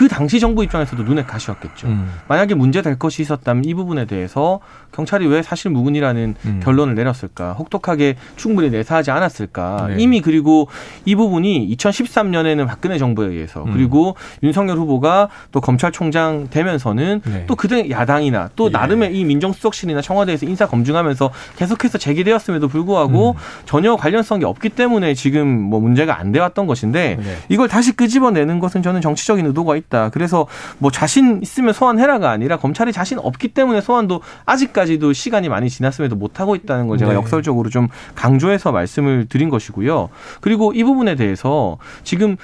그 0.00 0.08
당시 0.08 0.40
정부 0.40 0.64
입장에서도 0.64 1.02
눈에 1.02 1.24
가시였겠죠. 1.24 1.88
음. 1.88 2.10
만약에 2.26 2.54
문제될 2.54 2.98
것이 2.98 3.20
있었다면 3.20 3.66
이 3.66 3.74
부분에 3.74 4.06
대해서 4.06 4.60
경찰이 4.92 5.26
왜 5.26 5.42
사실 5.42 5.70
무근이라는 5.70 6.34
음. 6.42 6.60
결론을 6.64 6.94
내렸을까? 6.94 7.52
혹독하게 7.52 8.16
충분히 8.36 8.70
내사하지 8.70 9.10
않았을까? 9.10 9.88
네. 9.90 9.96
이미 9.98 10.22
그리고 10.22 10.68
이 11.04 11.14
부분이 11.14 11.76
2013년에는 11.76 12.66
박근혜 12.66 12.96
정부에 12.96 13.28
의해서 13.28 13.62
음. 13.64 13.74
그리고 13.74 14.16
윤석열 14.42 14.78
후보가 14.78 15.28
또 15.52 15.60
검찰총장 15.60 16.48
되면서는 16.48 17.20
네. 17.22 17.44
또 17.46 17.54
그때 17.54 17.90
야당이나 17.90 18.48
또 18.56 18.68
예. 18.68 18.70
나름의 18.70 19.14
이 19.14 19.24
민정수석실이나 19.24 20.00
청와대에서 20.00 20.46
인사 20.46 20.66
검증하면서 20.66 21.30
계속해서 21.56 21.98
제기되었음에도 21.98 22.68
불구하고 22.68 23.32
음. 23.32 23.34
전혀 23.66 23.96
관련성이 23.96 24.44
없기 24.44 24.70
때문에 24.70 25.12
지금 25.12 25.46
뭐 25.46 25.78
문제가 25.78 26.18
안 26.18 26.32
돼왔던 26.32 26.66
것인데 26.66 27.18
네. 27.22 27.36
이걸 27.50 27.68
다시 27.68 27.92
끄집어내는 27.92 28.60
것은 28.60 28.82
저는 28.82 29.02
정치적인 29.02 29.44
의도가 29.44 29.76
있다. 29.76 29.89
그래서 30.12 30.46
뭐 30.78 30.90
자신 30.90 31.40
있으면 31.42 31.72
소환해라가 31.72 32.30
아니라 32.30 32.56
검찰이 32.56 32.92
자신 32.92 33.18
없기 33.18 33.48
때문에 33.48 33.80
소환도 33.80 34.20
아직까지도 34.46 35.12
시간이 35.12 35.48
많이 35.48 35.68
지났음에도 35.68 36.16
못 36.16 36.40
하고 36.40 36.54
있다는 36.54 36.86
걸 36.88 36.98
제가 36.98 37.10
네. 37.12 37.16
역설적으로 37.16 37.68
좀 37.70 37.88
강조해서 38.14 38.72
말씀을 38.72 39.26
드린 39.28 39.50
것이고요. 39.50 40.08
그리고 40.40 40.72
이 40.72 40.84
부분에 40.84 41.16
대해서 41.16 41.78
지금 42.04 42.36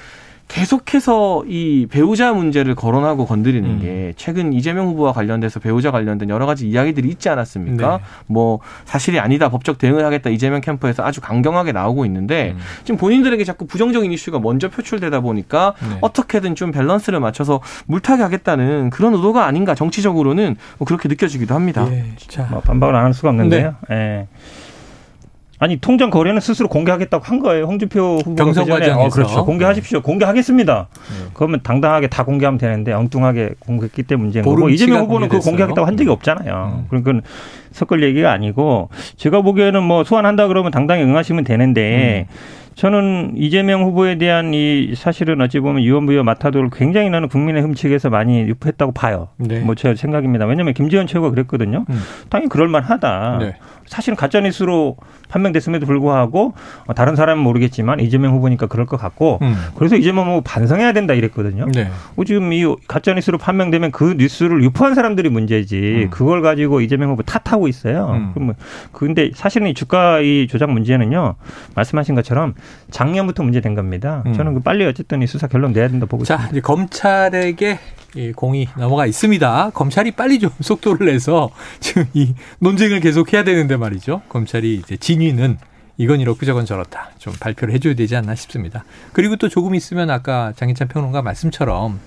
계속해서 0.47 1.43
이 1.47 1.87
배우자 1.89 2.31
문제를 2.33 2.73
거론하고 2.73 3.25
건드리는 3.25 3.69
음. 3.69 3.79
게 3.81 4.13
최근 4.15 4.53
이재명 4.53 4.87
후보와 4.87 5.11
관련돼서 5.11 5.59
배우자 5.59 5.91
관련된 5.91 6.29
여러 6.29 6.45
가지 6.45 6.67
이야기들이 6.69 7.09
있지 7.09 7.29
않았습니까? 7.29 7.97
네. 7.97 8.03
뭐 8.27 8.59
사실이 8.85 9.19
아니다 9.19 9.49
법적 9.49 9.77
대응을 9.77 10.05
하겠다 10.05 10.29
이재명 10.29 10.61
캠프에서 10.61 11.03
아주 11.03 11.19
강경하게 11.21 11.73
나오고 11.73 12.05
있는데 12.05 12.53
음. 12.55 12.59
지금 12.85 12.97
본인들에게 12.97 13.43
자꾸 13.43 13.67
부정적인 13.67 14.11
이슈가 14.11 14.39
먼저 14.39 14.69
표출되다 14.69 15.19
보니까 15.19 15.73
네. 15.81 15.97
어떻게든 16.01 16.55
좀 16.55 16.71
밸런스를 16.71 17.19
맞춰서 17.19 17.59
물타기 17.87 18.21
하겠다는 18.21 18.89
그런 18.89 19.13
의도가 19.15 19.45
아닌가 19.45 19.75
정치적으로는 19.75 20.55
뭐 20.77 20.85
그렇게 20.85 21.09
느껴지기도 21.09 21.55
합니다. 21.55 21.85
예. 21.91 22.05
자, 22.17 22.47
뭐 22.49 22.61
반박을 22.61 22.95
안 22.95 23.05
할 23.07 23.13
수가 23.13 23.29
없는데요. 23.29 23.75
예. 23.91 24.27
아니 25.59 25.77
통장 25.77 26.09
거래는 26.09 26.39
스스로 26.39 26.67
공개하겠다고 26.69 27.23
한 27.25 27.39
거예요. 27.39 27.65
홍준표 27.65 28.17
후보가 28.17 28.43
경선 28.43 28.65
그 28.65 28.69
전에. 28.71 28.79
과정에서. 28.87 29.05
어, 29.05 29.09
그렇죠. 29.09 29.45
공개하십시오. 29.45 30.01
공개하겠습니다. 30.01 30.87
네. 30.91 31.29
그러면 31.33 31.59
당당하게 31.63 32.07
다 32.07 32.23
공개하면 32.23 32.59
되는데 32.59 32.93
엉뚱하게 32.93 33.55
공개했기 33.59 34.03
때문에 34.03 34.23
문제인 34.23 34.45
거고 34.45 34.69
이재명 34.69 35.01
후보는 35.01 35.29
공개됐어요. 35.29 35.51
공개하겠다고 35.51 35.87
한 35.87 35.97
적이 35.97 36.09
없잖아요. 36.11 36.83
음. 36.83 36.85
그러니까 36.89 37.27
섞을 37.71 38.03
얘기가 38.03 38.31
아니고 38.31 38.89
제가 39.15 39.41
보기에는 39.41 39.81
뭐 39.83 40.03
소환한다 40.03 40.47
그러면 40.47 40.71
당당히 40.71 41.03
응하시면 41.03 41.43
되는데 41.43 42.27
음. 42.29 42.67
저는 42.75 43.33
이재명 43.35 43.81
후보에 43.85 44.19
대한 44.19 44.53
이 44.53 44.93
사실은 44.95 45.41
어찌 45.41 45.59
보면 45.59 45.81
유언부여 45.83 46.21
마타도를 46.21 46.69
굉장히 46.71 47.09
나는 47.09 47.27
국민의 47.27 47.63
흠칙에서 47.63 48.11
많이 48.11 48.41
유포했다고 48.41 48.91
봐요. 48.91 49.29
네. 49.37 49.61
뭐제 49.61 49.95
생각입니다. 49.95 50.45
왜냐하면 50.45 50.75
김지현 50.75 51.07
최고가 51.07 51.31
그랬거든요. 51.31 51.85
음. 51.89 51.99
당연히 52.29 52.49
그럴만하다. 52.49 53.37
네. 53.39 53.55
사실은 53.87 54.15
가짜 54.15 54.39
뉴스로 54.39 54.97
판명됐음에도 55.29 55.85
불구하고 55.85 56.53
어, 56.85 56.93
다른 56.93 57.15
사람은 57.15 57.43
모르겠지만 57.43 57.99
이재명 57.99 58.33
후보니까 58.33 58.67
그럴 58.67 58.85
것 58.85 58.97
같고 58.97 59.39
음. 59.41 59.55
그래서 59.75 59.95
이재명 59.95 60.27
후보 60.27 60.41
반성해야 60.41 60.93
된다 60.93 61.13
이랬거든요. 61.13 61.65
네. 61.73 61.89
어, 62.15 62.23
지금 62.23 62.53
이 62.53 62.63
가짜 62.87 63.13
뉴스로 63.13 63.37
판명되면 63.37 63.91
그 63.91 64.15
뉴스를 64.17 64.63
유포한 64.63 64.95
사람들이 64.95 65.29
문제지 65.29 66.03
음. 66.05 66.09
그걸 66.09 66.41
가지고 66.41 66.81
이재명 66.81 67.11
후보 67.11 67.23
탓하고 67.23 67.67
있어요. 67.67 68.11
음. 68.13 68.31
그럼 68.33 68.45
뭐, 68.47 68.55
근데 68.91 69.31
사실은 69.33 69.67
이 69.67 69.73
주가 69.73 70.19
이 70.19 70.47
조작 70.49 70.71
문제는요 70.71 71.35
말씀하신 71.75 72.15
것처럼 72.15 72.53
작년부터 72.91 73.43
문제된 73.43 73.75
겁니다. 73.75 74.23
음. 74.25 74.33
저는 74.33 74.53
그 74.53 74.59
빨리 74.59 74.85
어쨌든 74.85 75.21
이 75.21 75.27
수사 75.27 75.47
결론 75.47 75.73
내야 75.73 75.87
된다 75.87 76.05
보고 76.05 76.23
자, 76.23 76.35
있습니다. 76.35 76.51
이제 76.51 76.61
검찰에게 76.61 77.79
이 78.17 78.31
공이 78.31 78.67
넘어가 78.77 79.05
있습니다. 79.05 79.71
검찰이 79.75 80.11
빨리 80.11 80.39
좀 80.39 80.49
속도를 80.59 81.05
내서 81.05 81.51
지금 81.79 82.05
이 82.15 82.33
논쟁을 82.59 82.99
계속 82.99 83.31
해야 83.31 83.43
되는데 83.43 83.77
말이죠. 83.77 84.23
검찰이 84.27 84.73
이제 84.75 84.97
진위는 84.97 85.59
이건 85.99 86.19
이렇고 86.19 86.45
저건 86.45 86.65
저렇다. 86.65 87.11
좀 87.19 87.33
발표를 87.39 87.73
해줘야 87.75 87.93
되지 87.93 88.15
않나 88.15 88.33
싶습니다. 88.33 88.85
그리고 89.13 89.35
또 89.35 89.49
조금 89.49 89.75
있으면 89.75 90.09
아까 90.09 90.51
장희찬 90.55 90.87
평론가 90.87 91.21
말씀처럼 91.21 91.99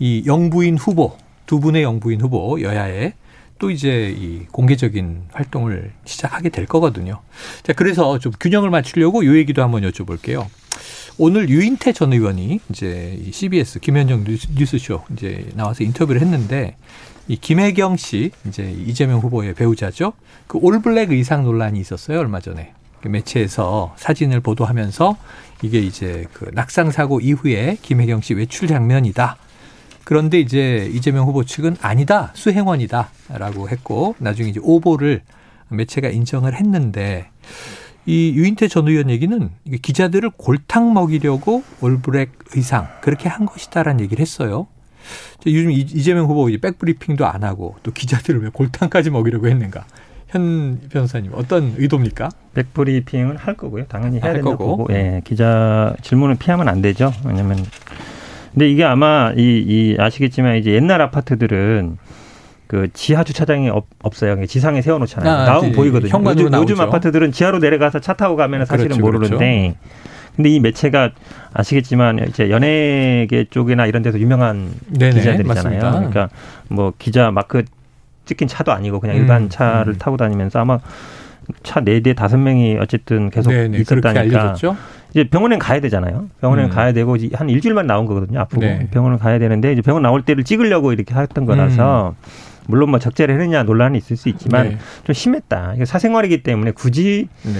이 0.00 0.24
영부인 0.26 0.78
후보, 0.78 1.16
두 1.46 1.60
분의 1.60 1.84
영부인 1.84 2.20
후보, 2.20 2.60
여야의 2.60 3.14
또 3.60 3.70
이제 3.70 4.12
이 4.18 4.46
공개적인 4.50 5.28
활동을 5.32 5.92
시작하게 6.04 6.48
될 6.48 6.66
거거든요. 6.66 7.20
자, 7.62 7.72
그래서 7.72 8.18
좀 8.18 8.32
균형을 8.40 8.70
맞추려고 8.70 9.24
요 9.24 9.36
얘기도 9.36 9.62
한번 9.62 9.82
여쭤볼게요. 9.82 10.46
오늘 11.18 11.50
유인태 11.50 11.92
전 11.92 12.12
의원이 12.12 12.60
이제 12.70 13.18
이 13.22 13.32
CBS 13.32 13.80
김현정 13.80 14.24
뉴스, 14.24 14.48
뉴스쇼 14.56 15.02
이제 15.12 15.46
나와서 15.54 15.84
인터뷰를 15.84 16.22
했는데 16.22 16.76
이 17.28 17.36
김혜경 17.36 17.98
씨 17.98 18.30
이제 18.48 18.70
이재명 18.86 19.20
후보의 19.20 19.54
배우자죠. 19.54 20.14
그 20.46 20.58
올블랙 20.58 21.10
의상 21.12 21.44
논란이 21.44 21.78
있었어요 21.78 22.18
얼마 22.18 22.40
전에 22.40 22.72
그 23.02 23.08
매체에서 23.08 23.94
사진을 23.98 24.40
보도하면서 24.40 25.16
이게 25.62 25.80
이제 25.80 26.24
그 26.32 26.50
낙상 26.54 26.90
사고 26.90 27.20
이후에 27.20 27.76
김혜경 27.82 28.22
씨 28.22 28.32
외출 28.34 28.66
장면이다. 28.66 29.36
그런데 30.04 30.40
이제 30.40 30.90
이재명 30.92 31.26
후보 31.26 31.44
측은 31.44 31.76
아니다 31.82 32.32
수행원이다라고 32.34 33.68
했고 33.68 34.14
나중에 34.18 34.48
이제 34.48 34.60
오보를 34.62 35.22
매체가 35.68 36.08
인정을 36.08 36.54
했는데 36.54 37.28
이 38.04 38.32
유인태 38.34 38.68
전 38.68 38.88
의원 38.88 39.10
얘기는 39.10 39.50
기자들을 39.80 40.30
골탕 40.36 40.92
먹이려고 40.92 41.62
올블랙 41.80 42.32
의상 42.54 42.88
그렇게 43.00 43.28
한 43.28 43.46
것이다라는 43.46 44.00
얘기를 44.00 44.20
했어요. 44.20 44.66
저 45.40 45.50
요즘 45.50 45.70
이- 45.70 45.78
이재명 45.80 46.26
후보 46.26 46.48
이제 46.48 46.58
백브리핑도 46.58 47.26
안 47.26 47.44
하고 47.44 47.76
또 47.82 47.92
기자들을 47.92 48.42
왜 48.42 48.48
골탕까지 48.52 49.10
먹이려고 49.10 49.48
했는가? 49.48 49.84
현 50.28 50.80
변호사님 50.90 51.32
어떤 51.34 51.74
의도입니까? 51.76 52.30
백브리핑은 52.54 53.36
할 53.36 53.54
거고요. 53.54 53.84
당연히 53.86 54.16
아, 54.18 54.20
해야 54.22 54.30
할 54.30 54.34
된다고 54.34 54.56
거고. 54.56 54.76
보고. 54.78 54.94
예, 54.94 55.20
기자 55.24 55.94
질문을 56.02 56.36
피하면 56.36 56.68
안 56.68 56.80
되죠. 56.82 57.12
왜냐면 57.24 57.58
근데 58.52 58.68
이게 58.70 58.84
아마 58.84 59.32
이, 59.36 59.40
이 59.66 59.96
아시겠지만 59.98 60.56
이제 60.56 60.72
옛날 60.72 61.00
아파트들은 61.02 61.98
그 62.72 62.88
지하 62.94 63.22
주차장이 63.22 63.68
없, 63.68 63.84
없어요. 64.02 64.32
그냥 64.32 64.46
지상에 64.46 64.80
세워놓잖아요. 64.80 65.30
아, 65.30 65.44
나오면 65.44 65.68
이제 65.68 65.76
보이거든요. 65.76 66.10
요즘, 66.10 66.26
요즘 66.26 66.50
나오죠. 66.50 66.82
아파트들은 66.84 67.30
지하로 67.30 67.58
내려가서 67.58 67.98
차 68.00 68.14
타고 68.14 68.34
가면 68.34 68.64
사실은 68.64 68.96
그렇죠, 68.96 69.02
모르는데. 69.02 69.74
근데 70.34 70.48
이 70.48 70.58
매체가 70.58 71.10
아시겠지만 71.52 72.28
이제 72.30 72.48
연예계 72.48 73.48
쪽이나 73.50 73.84
이런 73.84 74.00
데서 74.00 74.18
유명한 74.18 74.70
네네, 74.88 75.16
기자들이잖아요. 75.18 75.44
맞습니다. 75.48 75.90
그러니까 75.92 76.28
뭐 76.68 76.94
기자 76.98 77.30
마크 77.30 77.62
찍힌 78.24 78.48
차도 78.48 78.72
아니고 78.72 79.00
그냥 79.00 79.16
음, 79.16 79.20
일반 79.20 79.50
차를 79.50 79.92
음. 79.92 79.98
타고 79.98 80.16
다니면서 80.16 80.58
아마 80.60 80.78
차 81.62 81.82
네 81.82 82.00
대 82.00 82.14
다섯 82.14 82.38
명이 82.38 82.78
어쨌든 82.80 83.28
계속 83.28 83.50
네네, 83.50 83.76
있었다니까. 83.80 84.54
이제 85.10 85.24
병원에 85.28 85.58
가야 85.58 85.78
되잖아요. 85.80 86.28
병원에 86.40 86.64
음. 86.64 86.70
가야 86.70 86.94
되고 86.94 87.18
한 87.34 87.50
일주일만 87.50 87.86
나온 87.86 88.06
거거든요. 88.06 88.40
아프고 88.40 88.62
네. 88.62 88.88
병원을 88.90 89.18
가야 89.18 89.38
되는데 89.38 89.72
이제 89.74 89.82
병원 89.82 90.02
나올 90.02 90.22
때를 90.22 90.42
찍으려고 90.44 90.94
이렇게 90.94 91.14
했던 91.14 91.44
거라서 91.44 92.14
물론 92.66 92.90
뭐 92.90 92.98
적재를 92.98 93.34
했느냐 93.34 93.62
논란이 93.64 93.98
있을 93.98 94.16
수 94.16 94.28
있지만 94.28 94.66
음. 94.66 94.70
네. 94.72 94.78
좀 95.04 95.14
심했다. 95.14 95.74
사생활이기 95.84 96.42
때문에 96.42 96.70
굳이 96.72 97.28
네. 97.42 97.52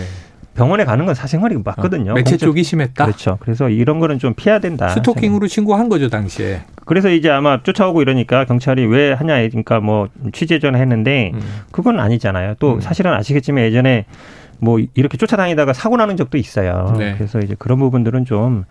병원에 0.54 0.84
가는 0.84 1.06
건 1.06 1.14
사생활이 1.14 1.56
맞거든요. 1.64 2.12
어, 2.12 2.14
매체 2.14 2.36
공적- 2.36 2.40
쪽이 2.48 2.62
심했다. 2.62 3.06
그렇죠. 3.06 3.38
그래서 3.40 3.70
이런 3.70 4.00
거는 4.00 4.18
좀 4.18 4.34
피해야 4.34 4.58
된다. 4.58 4.88
스토킹으로 4.90 5.46
신고한 5.46 5.88
거죠 5.88 6.10
당시에. 6.10 6.60
그래서 6.84 7.08
이제 7.10 7.30
아마 7.30 7.62
쫓아오고 7.62 8.02
이러니까 8.02 8.44
경찰이 8.44 8.84
왜 8.86 9.12
하냐 9.12 9.36
그러니까 9.48 9.80
뭐 9.80 10.08
취재 10.32 10.58
전에 10.58 10.78
했는데 10.78 11.30
음. 11.32 11.40
그건 11.70 11.98
아니잖아요. 12.00 12.56
또 12.58 12.74
음. 12.74 12.80
사실은 12.80 13.12
아시겠지만 13.14 13.64
예전에 13.64 14.04
뭐 14.62 14.78
이렇게 14.94 15.18
쫓아다니다가 15.18 15.72
사고 15.72 15.96
나는 15.96 16.16
적도 16.16 16.38
있어요. 16.38 16.94
네. 16.96 17.14
그래서 17.16 17.40
이제 17.40 17.56
그런 17.58 17.80
부분들은 17.80 18.24
좀 18.26 18.64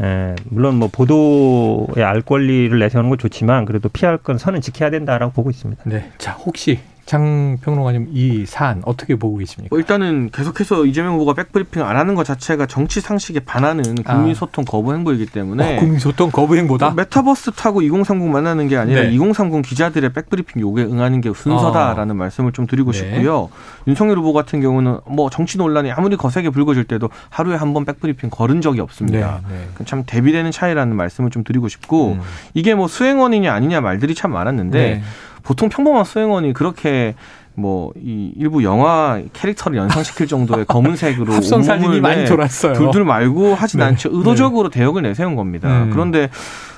에, 0.00 0.34
물론 0.50 0.74
뭐 0.74 0.88
보도의 0.90 2.04
알 2.04 2.20
권리를 2.20 2.76
내세우는 2.76 3.08
건 3.10 3.18
좋지만 3.18 3.64
그래도 3.64 3.88
피할 3.88 4.16
건 4.18 4.38
선은 4.38 4.60
지켜야 4.60 4.90
된다라고 4.90 5.32
보고 5.32 5.48
있습니다. 5.48 5.84
네. 5.86 6.10
자 6.18 6.32
혹시 6.32 6.80
장 7.06 7.56
평론가님 7.62 8.08
이 8.12 8.44
사안 8.46 8.82
어떻게 8.84 9.14
보고 9.14 9.36
계십니까? 9.36 9.68
뭐 9.70 9.78
일단은 9.78 10.30
계속해서 10.32 10.86
이재명 10.86 11.14
후보가 11.14 11.34
백브리핑 11.34 11.82
안 11.84 11.96
하는 11.96 12.16
것 12.16 12.24
자체가 12.24 12.66
정치 12.66 13.00
상식에 13.00 13.38
반하는 13.40 13.94
국민 14.02 14.32
아. 14.32 14.34
소통 14.34 14.64
거부 14.64 14.92
행보이기 14.92 15.26
때문에 15.26 15.76
어, 15.76 15.80
국민소통 15.80 16.30
거부 16.32 16.56
행보다 16.56 16.90
메타버스 16.90 17.52
타고 17.52 17.80
2030 17.82 18.28
만나는 18.28 18.66
게 18.66 18.76
아니라 18.76 19.02
네. 19.02 19.12
2030 19.12 19.64
기자들의 19.64 20.12
백브리핑 20.12 20.60
요구에 20.60 20.82
응하는 20.84 21.20
게 21.20 21.32
순서다라는 21.32 22.16
말씀을 22.16 22.50
좀 22.50 22.66
드리고 22.66 22.90
네. 22.90 22.98
싶고요. 22.98 23.50
윤석열 23.86 24.18
후보 24.18 24.32
같은 24.32 24.60
경우는 24.60 24.98
뭐 25.06 25.30
정치 25.30 25.58
논란이 25.58 25.92
아무리 25.92 26.16
거세게 26.16 26.50
불거질 26.50 26.84
때도 26.84 27.08
하루에 27.30 27.54
한 27.54 27.72
번 27.72 27.84
백브리핑 27.84 28.30
거른 28.30 28.62
적이 28.62 28.80
없습니다. 28.80 29.42
네, 29.48 29.56
네. 29.78 29.84
참 29.84 30.02
대비되는 30.06 30.50
차이라는 30.50 30.96
말씀을 30.96 31.30
좀 31.30 31.44
드리고 31.44 31.68
싶고 31.68 32.12
음. 32.12 32.20
이게 32.54 32.74
뭐 32.74 32.88
수행원이냐 32.88 33.52
아니냐 33.52 33.80
말들이 33.80 34.14
참 34.14 34.32
많았는데 34.32 34.78
네. 34.78 35.02
보통 35.46 35.68
평범한 35.68 36.04
수행원이 36.04 36.52
그렇게 36.52 37.14
뭐 37.54 37.90
이 37.96 38.32
일부 38.36 38.62
영화 38.64 39.20
캐릭터를 39.32 39.78
연상시킬 39.78 40.26
정도의 40.26 40.66
검은색으로 40.68 41.32
합성 41.32 41.62
사진이 41.62 41.86
온몸을 41.86 42.00
많이 42.02 42.22
네, 42.22 42.24
돌았어요. 42.26 42.74
둘둘 42.74 43.04
말고 43.04 43.54
하진 43.54 43.80
네. 43.80 43.86
않죠. 43.86 44.10
의도적으로 44.12 44.68
대역을 44.68 45.02
내세운 45.02 45.34
겁니다. 45.36 45.68
음. 45.84 45.90
그런데 45.90 46.28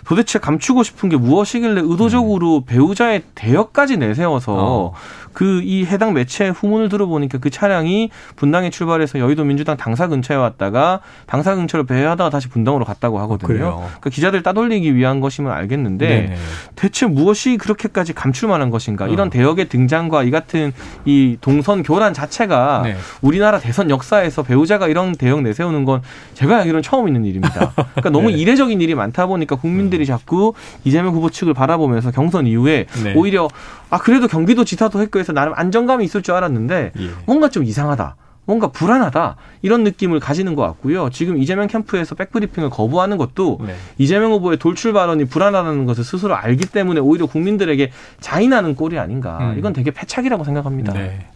도대체 0.08 0.38
감추고 0.38 0.84
싶은 0.84 1.10
게 1.10 1.18
무엇이길래 1.18 1.82
의도적으로 1.84 2.62
배우자의 2.64 3.24
대역까지 3.34 3.98
내세워서 3.98 4.54
어. 4.56 4.92
그이 5.34 5.84
해당 5.84 6.14
매체 6.14 6.48
후문을 6.48 6.88
들어보니까 6.88 7.36
그 7.36 7.50
차량이 7.50 8.08
분당에 8.34 8.70
출발해서 8.70 9.18
여의도 9.18 9.44
민주당 9.44 9.76
당사 9.76 10.08
근처에 10.08 10.36
왔다가 10.36 11.00
당사 11.26 11.54
근처를 11.54 11.84
배회하다가 11.84 12.30
다시 12.30 12.48
분당으로 12.48 12.86
갔다고 12.86 13.20
하거든요. 13.20 13.46
그래요? 13.46 13.76
그러니까 13.84 14.08
기자들 14.08 14.42
따돌리기 14.42 14.96
위한 14.96 15.20
것이면 15.20 15.52
알겠는데 15.52 16.08
네. 16.08 16.36
대체 16.74 17.04
무엇이 17.04 17.58
그렇게까지 17.58 18.14
감출 18.14 18.48
만한 18.48 18.70
것인가? 18.70 19.04
어. 19.04 19.08
이런 19.08 19.28
대역의 19.28 19.68
등장과 19.68 20.22
이 20.22 20.30
같은 20.30 20.72
이 21.04 21.36
동선 21.42 21.82
교란 21.82 22.14
자체가 22.14 22.80
네. 22.84 22.96
우리나라 23.20 23.58
대선 23.58 23.90
역사에서 23.90 24.42
배우자가 24.42 24.88
이런 24.88 25.12
대역 25.12 25.42
내세우는 25.42 25.84
건 25.84 26.00
제가 26.32 26.56
알기로는 26.60 26.82
처음 26.82 27.08
있는 27.08 27.26
일입니다. 27.26 27.72
그러니까 27.74 28.08
너무 28.10 28.30
네. 28.32 28.34
음. 28.34 28.38
이례적인 28.38 28.80
일이 28.80 28.94
많다 28.94 29.26
보니까 29.26 29.56
국민들이 29.56 29.97
자꾸 30.06 30.54
이재명 30.84 31.14
후보 31.14 31.30
측을 31.30 31.54
바라보면서 31.54 32.10
경선 32.10 32.46
이후에 32.46 32.86
네. 33.04 33.14
오히려 33.14 33.48
아 33.90 33.98
그래도 33.98 34.28
경기도 34.28 34.64
지사도 34.64 35.00
했고 35.00 35.18
해서 35.18 35.32
나름 35.32 35.54
안정감이 35.56 36.04
있을 36.04 36.22
줄 36.22 36.34
알았는데 36.34 36.92
예. 36.98 37.10
뭔가 37.26 37.48
좀 37.48 37.64
이상하다. 37.64 38.16
뭔가 38.48 38.68
불안하다 38.68 39.36
이런 39.60 39.84
느낌을 39.84 40.20
가지는 40.20 40.54
것 40.54 40.62
같고요. 40.62 41.10
지금 41.10 41.36
이재명 41.36 41.66
캠프에서 41.66 42.14
백브리핑을 42.14 42.70
거부하는 42.70 43.18
것도 43.18 43.58
네. 43.60 43.74
이재명 43.98 44.32
후보의 44.32 44.56
돌출 44.56 44.94
발언이 44.94 45.26
불안하다는 45.26 45.84
것을 45.84 46.02
스스로 46.02 46.34
알기 46.34 46.64
때문에 46.64 46.98
오히려 46.98 47.26
국민들에게 47.26 47.92
자인하는 48.20 48.74
꼴이 48.74 48.98
아닌가. 48.98 49.38
음. 49.52 49.58
이건 49.58 49.74
되게 49.74 49.90
패착이라고 49.90 50.44
생각합니다. 50.44 50.94
네. 50.94 51.26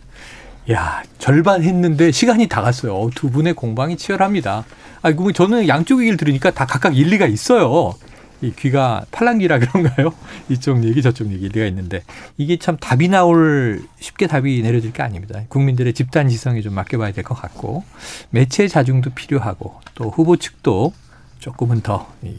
야, 0.70 1.02
절반 1.18 1.62
했는데 1.62 2.12
시간이 2.12 2.46
다 2.46 2.62
갔어요. 2.62 3.10
두 3.14 3.30
분의 3.30 3.52
공방이 3.54 3.98
치열합니다. 3.98 4.64
아, 5.02 5.12
그 5.12 5.32
저는 5.34 5.68
양쪽 5.68 6.00
얘기를 6.00 6.16
들으니까 6.16 6.50
다 6.50 6.64
각각 6.64 6.96
일리가 6.96 7.26
있어요. 7.26 7.94
이 8.42 8.52
귀가 8.58 9.04
팔랑귀라 9.12 9.58
그런가요? 9.62 10.12
이쪽 10.48 10.84
얘기 10.84 11.00
저쪽 11.00 11.30
얘기 11.32 11.46
일리가 11.46 11.64
있는데 11.66 12.02
이게 12.36 12.56
참 12.58 12.76
답이 12.76 13.08
나올 13.08 13.82
쉽게 14.00 14.26
답이 14.26 14.60
내려질 14.62 14.92
게 14.92 15.02
아닙니다. 15.02 15.40
국민들의 15.48 15.92
집단 15.94 16.28
지성에 16.28 16.60
좀 16.60 16.74
맡겨봐야 16.74 17.12
될 17.12 17.22
것 17.22 17.34
같고 17.34 17.84
매체 18.30 18.66
자중도 18.68 19.10
필요하고 19.10 19.80
또 19.94 20.10
후보 20.10 20.36
측도 20.36 20.92
조금은 21.38 21.80
더 21.82 22.12
이, 22.22 22.34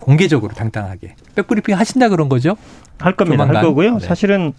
공개적으로 0.00 0.54
당당하게 0.54 1.14
백브리핑 1.36 1.76
하신다 1.78 2.08
그런 2.08 2.28
거죠? 2.30 2.56
할 2.98 3.14
겁니다. 3.14 3.44
조만간. 3.44 3.56
할 3.56 3.62
거고요. 3.64 3.98
네. 3.98 4.06
사실은 4.06 4.52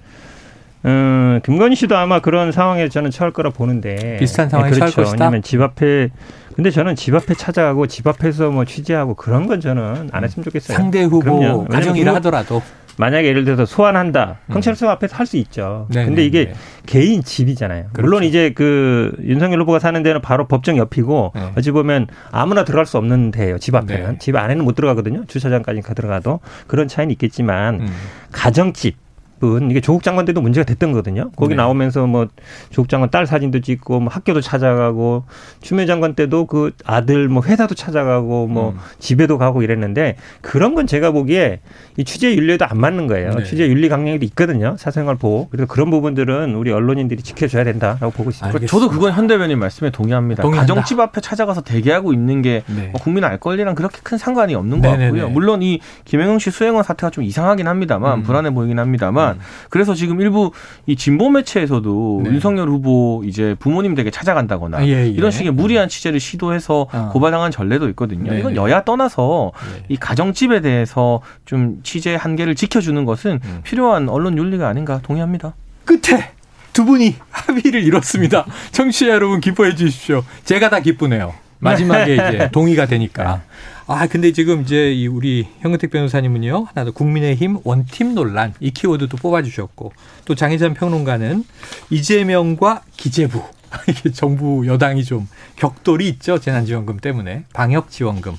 음, 0.86 1.40
김건희 1.46 1.76
씨도 1.76 1.96
아마 1.98 2.20
그런 2.20 2.52
상황에 2.52 2.90
저는 2.90 3.10
처할 3.10 3.32
거라 3.32 3.50
보는데 3.52 4.18
비슷한 4.20 4.50
상황에 4.50 4.72
네, 4.72 4.78
처할 4.78 4.92
그렇죠. 4.92 5.10
것이다? 5.10 5.24
왜냐하면 5.26 5.42
집 5.42 5.62
앞에 5.62 6.10
근데 6.56 6.72
저는 6.72 6.96
집 6.96 7.16
앞에 7.16 7.34
찾아가고 7.34 7.88
집 7.88 8.08
앞에서 8.08 8.52
뭐 8.52 8.66
취재하고 8.66 9.16
그런 9.16 9.48
건 9.48 9.60
저는 9.62 10.10
안 10.12 10.24
했으면 10.24 10.44
좋겠어요. 10.44 10.78
상대 10.78 11.04
후보 11.04 11.66
가정이라 11.66 12.16
하더라도 12.16 12.62
만약에 12.98 13.28
예를 13.28 13.44
들어서 13.44 13.66
소환한다. 13.66 14.38
음. 14.48 14.54
경찰서 14.54 14.88
앞에서 14.90 15.16
할 15.16 15.26
수 15.26 15.38
있죠. 15.38 15.88
네, 15.90 16.06
근데 16.06 16.22
네, 16.22 16.28
이게 16.28 16.46
네. 16.46 16.54
개인 16.86 17.24
집이잖아요. 17.24 17.86
그렇죠. 17.94 18.02
물론 18.02 18.24
이제 18.24 18.52
그 18.54 19.12
윤석열 19.24 19.62
후보가 19.62 19.80
사는 19.80 20.04
데는 20.04 20.22
바로 20.22 20.48
법정 20.48 20.78
옆이고 20.78 21.32
네. 21.34 21.52
어찌 21.58 21.72
보면 21.72 22.08
아무나 22.30 22.64
들어갈 22.66 22.86
수 22.86 22.98
없는 22.98 23.32
데예요. 23.32 23.58
집 23.58 23.74
앞에는. 23.74 24.12
네. 24.12 24.18
집 24.20 24.36
안에는 24.36 24.64
못 24.64 24.76
들어가거든요. 24.76 25.26
주차장까지 25.26 25.82
가 25.82 25.94
들어가도 25.94 26.40
그런 26.68 26.88
차이는 26.88 27.12
있겠지만 27.14 27.82
음. 27.82 27.88
가정집 28.32 28.98
은 29.44 29.70
이게 29.70 29.82
조국 29.82 30.04
장관 30.04 30.26
때도 30.26 30.42
문제가 30.42 30.64
됐던 30.66 30.92
거거든요. 30.92 31.30
거기 31.36 31.50
네. 31.50 31.56
나오면서 31.56 32.08
뭐 32.08 32.28
조국 32.70 32.90
장관 32.90 33.10
딸 33.10 33.26
사진도 33.28 33.60
찍고 33.60 34.00
뭐 34.00 34.10
학교도 34.12 34.42
찾아가고 34.42 35.26
추미애 35.62 35.86
장관 35.86 36.16
때도 36.16 36.46
그 36.46 36.72
아들 36.86 37.28
뭐 37.28 37.44
회사도 37.44 37.76
찾아가고 37.76 38.48
뭐 38.48 38.72
음. 38.72 38.78
집에도 39.00 39.38
가고 39.38 39.62
이랬는데 39.62 40.16
그런 40.42 40.76
건 40.76 40.88
제가 40.88 41.12
보기에 41.12 41.60
이 41.98 42.04
취재 42.06 42.34
윤리에도 42.34 42.66
안 42.66 42.80
맞는 42.80 43.08
거예요. 43.08 43.32
네. 43.34 43.44
취재 43.44 43.68
윤리 43.68 43.90
강령에도 43.90 44.26
있거든요. 44.28 44.76
사생활 44.78 45.16
보호. 45.18 45.50
그래서 45.50 45.68
그런 45.68 45.90
부분들은 45.90 46.56
우리 46.56 46.72
언론인들이 46.72 47.22
지켜줘야 47.22 47.64
된다라고 47.64 48.12
보고 48.12 48.30
있습니다. 48.30 48.48
알겠습니다. 48.48 48.72
저도 48.72 48.90
그건 48.90 49.12
현 49.14 49.28
대변인 49.28 49.60
말씀에 49.60 49.90
동의합니다. 49.90 50.42
동의한다. 50.42 50.74
가정집 50.74 51.00
앞에 51.00 51.22
찾아가서 51.22 51.62
대기하고 51.62 52.14
있는 52.14 52.42
게 52.42 52.64
네. 52.68 52.90
뭐 52.92 53.02
국민 53.02 53.24
알 53.24 53.38
권리랑 53.38 53.76
그렇게 53.76 54.00
큰 54.04 54.18
상관이 54.18 54.56
없는 54.56 54.82
것 54.82 54.90
네네네. 54.90 55.06
같고요. 55.06 55.30
물론 55.30 55.62
이 55.62 55.80
김영영 56.06 56.40
씨 56.40 56.52
수행원 56.52 56.84
사태가 56.84 57.10
좀 57.12 57.24
이상하긴 57.24 57.68
합니다만 57.68 58.20
음. 58.20 58.24
불안해 58.24 58.52
보이긴 58.52 58.80
합니다만 58.80 59.33
음. 59.34 59.40
그래서 59.70 59.94
지금 59.94 60.22
일부 60.22 60.52
이 60.86 60.96
진보 60.96 61.30
매체에서도 61.30 62.22
네. 62.24 62.30
윤석열 62.32 62.70
후보 62.70 63.24
이제 63.26 63.56
부모님 63.60 63.96
댁에 63.96 64.12
찾아간다거나 64.12 64.78
아, 64.80 64.86
예, 64.86 65.04
예. 65.04 65.08
이런 65.08 65.32
식의 65.32 65.52
무리한 65.52 65.90
취재를 65.90 66.20
시도해서 66.20 66.88
아. 66.92 67.10
고발당한 67.10 67.52
전례도 67.52 67.90
있거든요. 67.90 68.30
네네. 68.30 68.40
이건 68.40 68.56
여야 68.56 68.84
떠나서 68.84 69.52
네. 69.74 69.86
이 69.90 69.98
가정집에 69.98 70.62
대해서 70.62 71.22
좀 71.46 71.80
취재 71.84 72.16
한계를 72.16 72.56
지켜주는 72.56 73.04
것은 73.06 73.40
음. 73.44 73.62
필요한 73.64 74.10
언론 74.10 74.38
윤리가 74.38 74.68
아닌가 74.68 75.00
동의합니다. 75.04 75.54
끝에 75.86 76.32
두 76.74 76.86
분이 76.86 77.16
합의를 77.30 77.84
이뤘습니다. 77.84 78.46
청취자 78.72 79.12
여러분 79.12 79.40
기뻐해 79.40 79.76
주십시오. 79.76 80.24
제가 80.44 80.70
다 80.70 80.80
기쁘네요. 80.80 81.34
마지막에 81.64 82.14
이제 82.14 82.50
동의가 82.54 82.86
되니까. 82.86 83.42
아 83.86 84.08
근데 84.08 84.32
지금 84.32 84.62
이제 84.62 84.94
이 84.94 85.08
우리 85.08 85.48
현근택 85.60 85.92
변호사님은요 85.92 86.68
하나 86.74 86.86
더 86.86 86.92
국민의힘 86.92 87.60
원팀 87.64 88.16
논란 88.16 88.54
이 88.62 88.72
키워드도 88.72 89.18
뽑아주셨고 89.18 89.92
또 90.24 90.36
장혜찬 90.36 90.74
평론가는 90.74 91.44
이재명과 91.90 92.84
기재부 92.96 93.44
이게 93.90 94.12
정부 94.12 94.66
여당이 94.66 95.04
좀 95.04 95.28
격돌이 95.58 96.08
있죠 96.08 96.40
재난지원금 96.40 97.00
때문에 97.00 97.44
방역지원금 97.52 98.34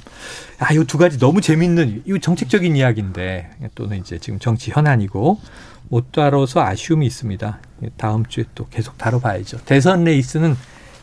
아이 0.61 0.83
두 0.85 0.97
가지 0.97 1.19
너무 1.19 1.43
재밌는 1.43 2.05
이 2.07 2.21
정책적인 2.21 2.75
이야기인데 2.75 3.51
또는 3.75 3.99
이제 3.99 4.19
지금 4.19 4.39
정치 4.39 4.71
현안이고 4.71 5.41
못 5.89 6.13
다뤄서 6.13 6.63
아쉬움이 6.63 7.07
있습니다. 7.07 7.59
다음 7.97 8.25
주에 8.27 8.45
또 8.55 8.67
계속 8.69 8.97
다뤄봐야죠. 8.99 9.59
대선 9.65 10.05
레이스는 10.05 10.57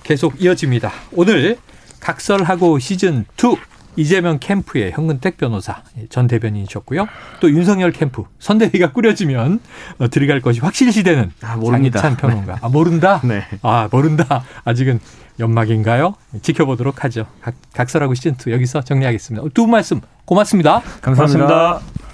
계속 0.04 0.42
이어집니다. 0.42 0.92
오늘 1.12 1.58
각설하고 2.02 2.80
시즌 2.80 3.26
2 3.42 3.56
이재명 3.98 4.40
캠프의 4.40 4.92
현근택 4.94 5.36
변호사 5.38 5.84
전 6.10 6.26
대변인이셨고요. 6.28 7.08
또 7.42 7.50
윤석열 7.52 7.92
캠프 7.92 8.24
선대위가 8.40 8.92
꾸려지면 8.94 9.60
어, 10.00 10.10
들어갈 10.10 10.40
것이 10.42 10.62
확실시되는 10.62 11.32
아, 11.42 11.58
모릅니다. 11.58 12.02
장희찬 12.02 12.18
평론가. 12.18 12.60
아, 12.62 12.70
모른다? 12.70 13.20
네. 13.28 13.44
아, 13.62 13.90
모른다. 13.92 14.44
아직은 14.64 15.00
연막인가요? 15.40 16.16
지켜보도록 16.42 17.04
하죠. 17.04 17.26
각, 17.42 17.54
각설하고 17.74 18.14
시즌 18.14 18.36
2 18.48 18.52
여기서 18.52 18.82
정리하겠습니다. 18.82 19.46
두 19.54 19.64
분 19.64 19.72
말씀 19.72 20.00
고맙습니다. 20.26 20.82
감사합니다. 21.02 21.46
고맙습니다. 21.48 22.11